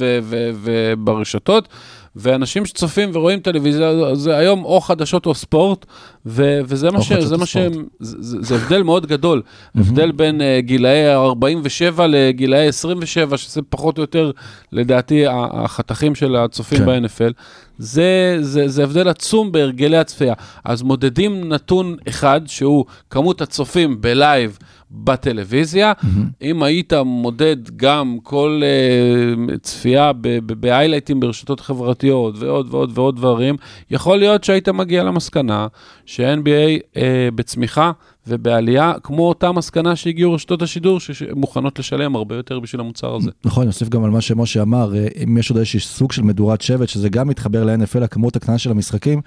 [0.63, 1.69] וברשתות.
[2.17, 5.87] ואנשים שצופים ורואים טלוויזיה, זה היום או חדשות או ספורט,
[6.27, 9.43] ו- וזה מה, ש- זה מה שהם, זה, זה הבדל מאוד גדול.
[9.75, 14.31] הבדל בין uh, גילאי 47 לגילאי 27, שזה פחות או יותר,
[14.73, 16.87] לדעתי, החתכים של הצופים כן.
[16.87, 17.33] ב-NFL.
[17.79, 20.35] זה, זה, זה הבדל עצום בהרגלי הצפייה.
[20.65, 24.59] אז מודדים נתון אחד, שהוא כמות הצופים בלייב.
[24.91, 25.93] בטלוויזיה.
[25.93, 26.07] Mm-hmm.
[26.43, 30.13] אם היית מודד גם כל uh, צפייה
[30.61, 33.57] בהיילייטים ברשתות חברתיות ועוד ועוד ועוד דברים,
[33.91, 35.67] יכול להיות שהיית מגיע למסקנה
[36.07, 37.93] ש-NBA uh, אה, בצמיחה
[38.27, 43.31] ובעלייה, כמו אותה מסקנה שהגיעו רשתות השידור, שמוכנות לשלם הרבה יותר בשביל המוצר הזה.
[43.45, 46.23] נכון, אני אוסיף גם על מה שמשה אמר, אה, אם יש עוד איזשהו סוג של
[46.23, 49.21] מדורת שבט, שזה גם מתחבר ל-NFL, הכמות הקטנה של המשחקים.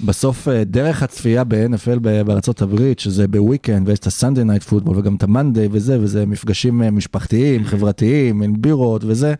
[0.00, 5.14] בסוף אה, דרך הצפייה ב-NFL בארצות הברית, שזה בוויקנד, ויש את ה-Sunday Night Football וגם
[5.16, 9.34] את ה-Monday וזה, וזה מפגשים אה, משפחתיים, חברתיים, עם בירות וזה,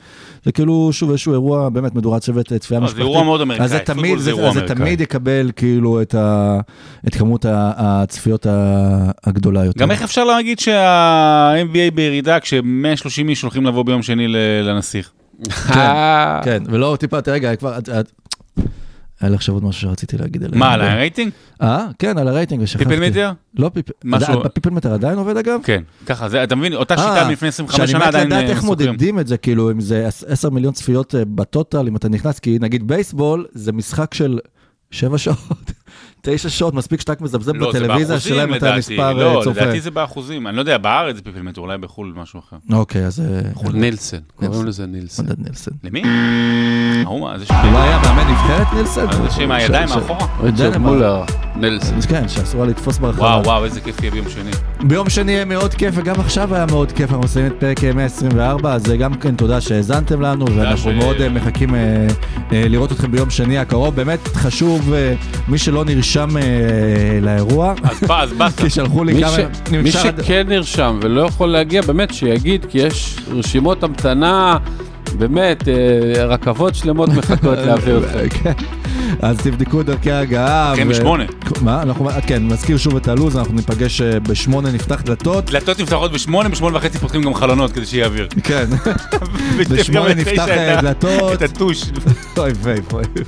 [0.44, 3.07] זה כאילו שוב איזשהו אירוע באמת מדורת שבט אה, צפייה לא, זה משפחתית.
[3.11, 4.61] אירוע מאוד אמריקאי, אז זה תמיד, זה זה, זה.
[4.74, 6.59] תמיד יקבל כאילו את, ה,
[7.09, 8.46] את כמות הצפיות
[9.24, 9.80] הגדולה יותר.
[9.80, 14.26] גם איך אפשר להגיד שה-NBA בירידה כש-130 איש הולכים לבוא ביום שני
[14.62, 15.11] לנסיך?
[15.70, 18.12] אה, כן, ולא טיפה, רגע, כבר, את- את-
[19.21, 20.59] היה לי עכשיו עוד משהו שרציתי להגיד עליהם.
[20.61, 21.33] מה, על הרייטינג?
[21.62, 22.85] אה, כן, על הרייטינג, ושכחתי.
[22.89, 23.32] people meter?
[23.59, 25.61] לא people, משהו- people meter עדיין עובד אגב?
[25.64, 28.45] כן, ככה, זה- אתה מבין, אותה שיטה אה, מלפני 25 שאני שנה מת עדיין לדעת
[28.45, 28.64] אה, איך.
[28.64, 32.39] מודדים את זה, כאילו, אם זה 10 מיליון צפיות אה, ב total, אם אתה נכנס,
[32.39, 34.39] כי נגיד בייסבול זה משחק של
[34.91, 35.71] 7 שעות,
[36.29, 38.77] 9 שעות, מספיק שאתה מזבזב לא, זה בטלוויזיה באחוזים שלהם אתה.
[38.77, 39.61] מספר לא, אה, צופה.
[39.61, 40.47] לדעתי זה באחוזים.
[40.47, 42.57] אני לא יודע, בארץ זה פיפל מטר, אולי בחו"ל משהו אחר.
[42.72, 43.20] אוקיי, אז...
[43.20, 44.66] אה, נילסן, קוראים.
[44.66, 45.24] לזה נילסן.
[45.24, 45.70] מדד נילסן.
[45.85, 46.03] למי?
[47.05, 47.55] ההוא מה, זה שם.
[47.72, 49.07] לא היה מאמן נבחרת נילסן?
[49.22, 50.27] זה שם הידיים מאחורה?
[50.41, 50.77] ריצ'רד.
[50.77, 51.22] מולר,
[51.57, 52.01] נילסן.
[52.01, 53.22] כן, שאסור היה לתפוס ברחבה.
[53.22, 54.51] וואו, וואו, איזה כיף יהיה ביום שני.
[54.81, 58.72] ביום שני יהיה מאוד כיף, וגם עכשיו היה מאוד כיף, אנחנו מסיימים את פרק 124,
[58.74, 62.07] אז אה, גם כן תודה שהאזנתם לנו, ואנחנו מאוד אה, מחכים אה,
[62.53, 63.97] אה, לראות אתכם ביום שני הקרוב.
[63.97, 65.14] באמת חשוב, אה,
[65.49, 68.62] מי שלא נרשם אה, לאירוע, אז בא, אז באסה.
[68.62, 69.37] כי שלחו לי מי כמה...
[69.83, 74.57] מי שכן נרשם ולא יכול להגיע, באמת שיגיד, כי יש רשימות המתנה,
[75.19, 78.29] באמת, אה, רכבות שלמות מחכות להביא אתכם.
[78.43, 78.53] כן.
[79.21, 80.73] אז תבדקו את דרכי ההגעה.
[80.77, 81.25] כן, בשמונה.
[81.61, 81.83] מה?
[81.83, 85.51] אנחנו, כן, נזכיר שוב את הלו"ז, אנחנו ניפגש אה, בשמונה, נפתח דלתות.
[85.51, 88.29] דלתות נפתחות בשמונה, בשמונה וחצי פותחים גם חלונות כדי שיהיה אוויר.
[88.43, 88.64] כן,
[89.71, 90.47] בשמונה נפתח
[90.81, 91.33] דלתות.
[91.33, 91.85] את הטוש.
[92.37, 92.53] אוי.
[92.95, 93.27] אה,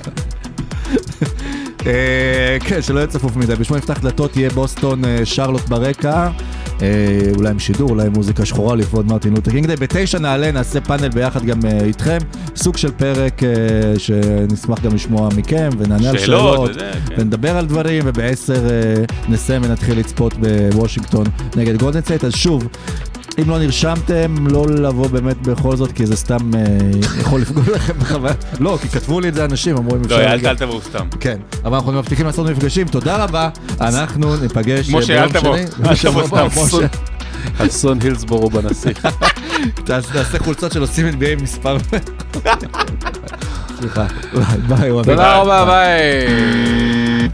[2.59, 3.55] כן, שלא יהיה צפוף מדי.
[3.55, 6.29] בשמונה נפתח דלתות תהיה בוסטון אה, שרלוט ברקע.
[6.81, 6.87] אה,
[7.35, 9.75] אולי עם שידור, אולי עם מוזיקה שחורה לכבוד מרטין לותר קינג day.
[9.75, 12.17] בתשע נעלה, נעשה פאנל ביחד גם אה, איתכם.
[12.55, 13.49] סוג של פרק אה,
[13.97, 17.15] שנשמח גם לשמוע מכם, ונענה על שאלות, כן.
[17.17, 21.25] ונדבר על דברים, ובעשר אה, נסיים ונתחיל לצפות בוושינגטון
[21.55, 22.23] נגד גולדן סטייט.
[22.23, 22.67] אז שוב,
[23.41, 26.61] אם לא נרשמתם, לא לבוא באמת בכל זאת, כי זה סתם אה,
[27.19, 28.33] יכול לפגוע לכם בחוויה.
[28.59, 30.17] לא, כי כתבו לי את זה אנשים, אמרו אם לא, אפשר...
[30.31, 30.49] רגע.
[30.49, 31.07] אל תבואו סתם.
[31.19, 33.49] כן, אבל אנחנו מבטיחים לעשות מפגשים, תודה רבה,
[33.81, 35.57] אנחנו ניפגש אה, משה, ביום אל תבוא.
[35.57, 35.65] שני.
[35.89, 36.47] אל תבוא סתם.
[36.77, 36.87] משה,
[37.67, 39.07] אסון הילסבורו בנסיך.
[39.85, 41.77] תעש- תעשה חולצות של עושים NBA עם מספר.
[43.79, 44.05] סליחה,
[44.67, 45.03] ביי, ביי.
[45.03, 47.29] תודה רבה, ביי.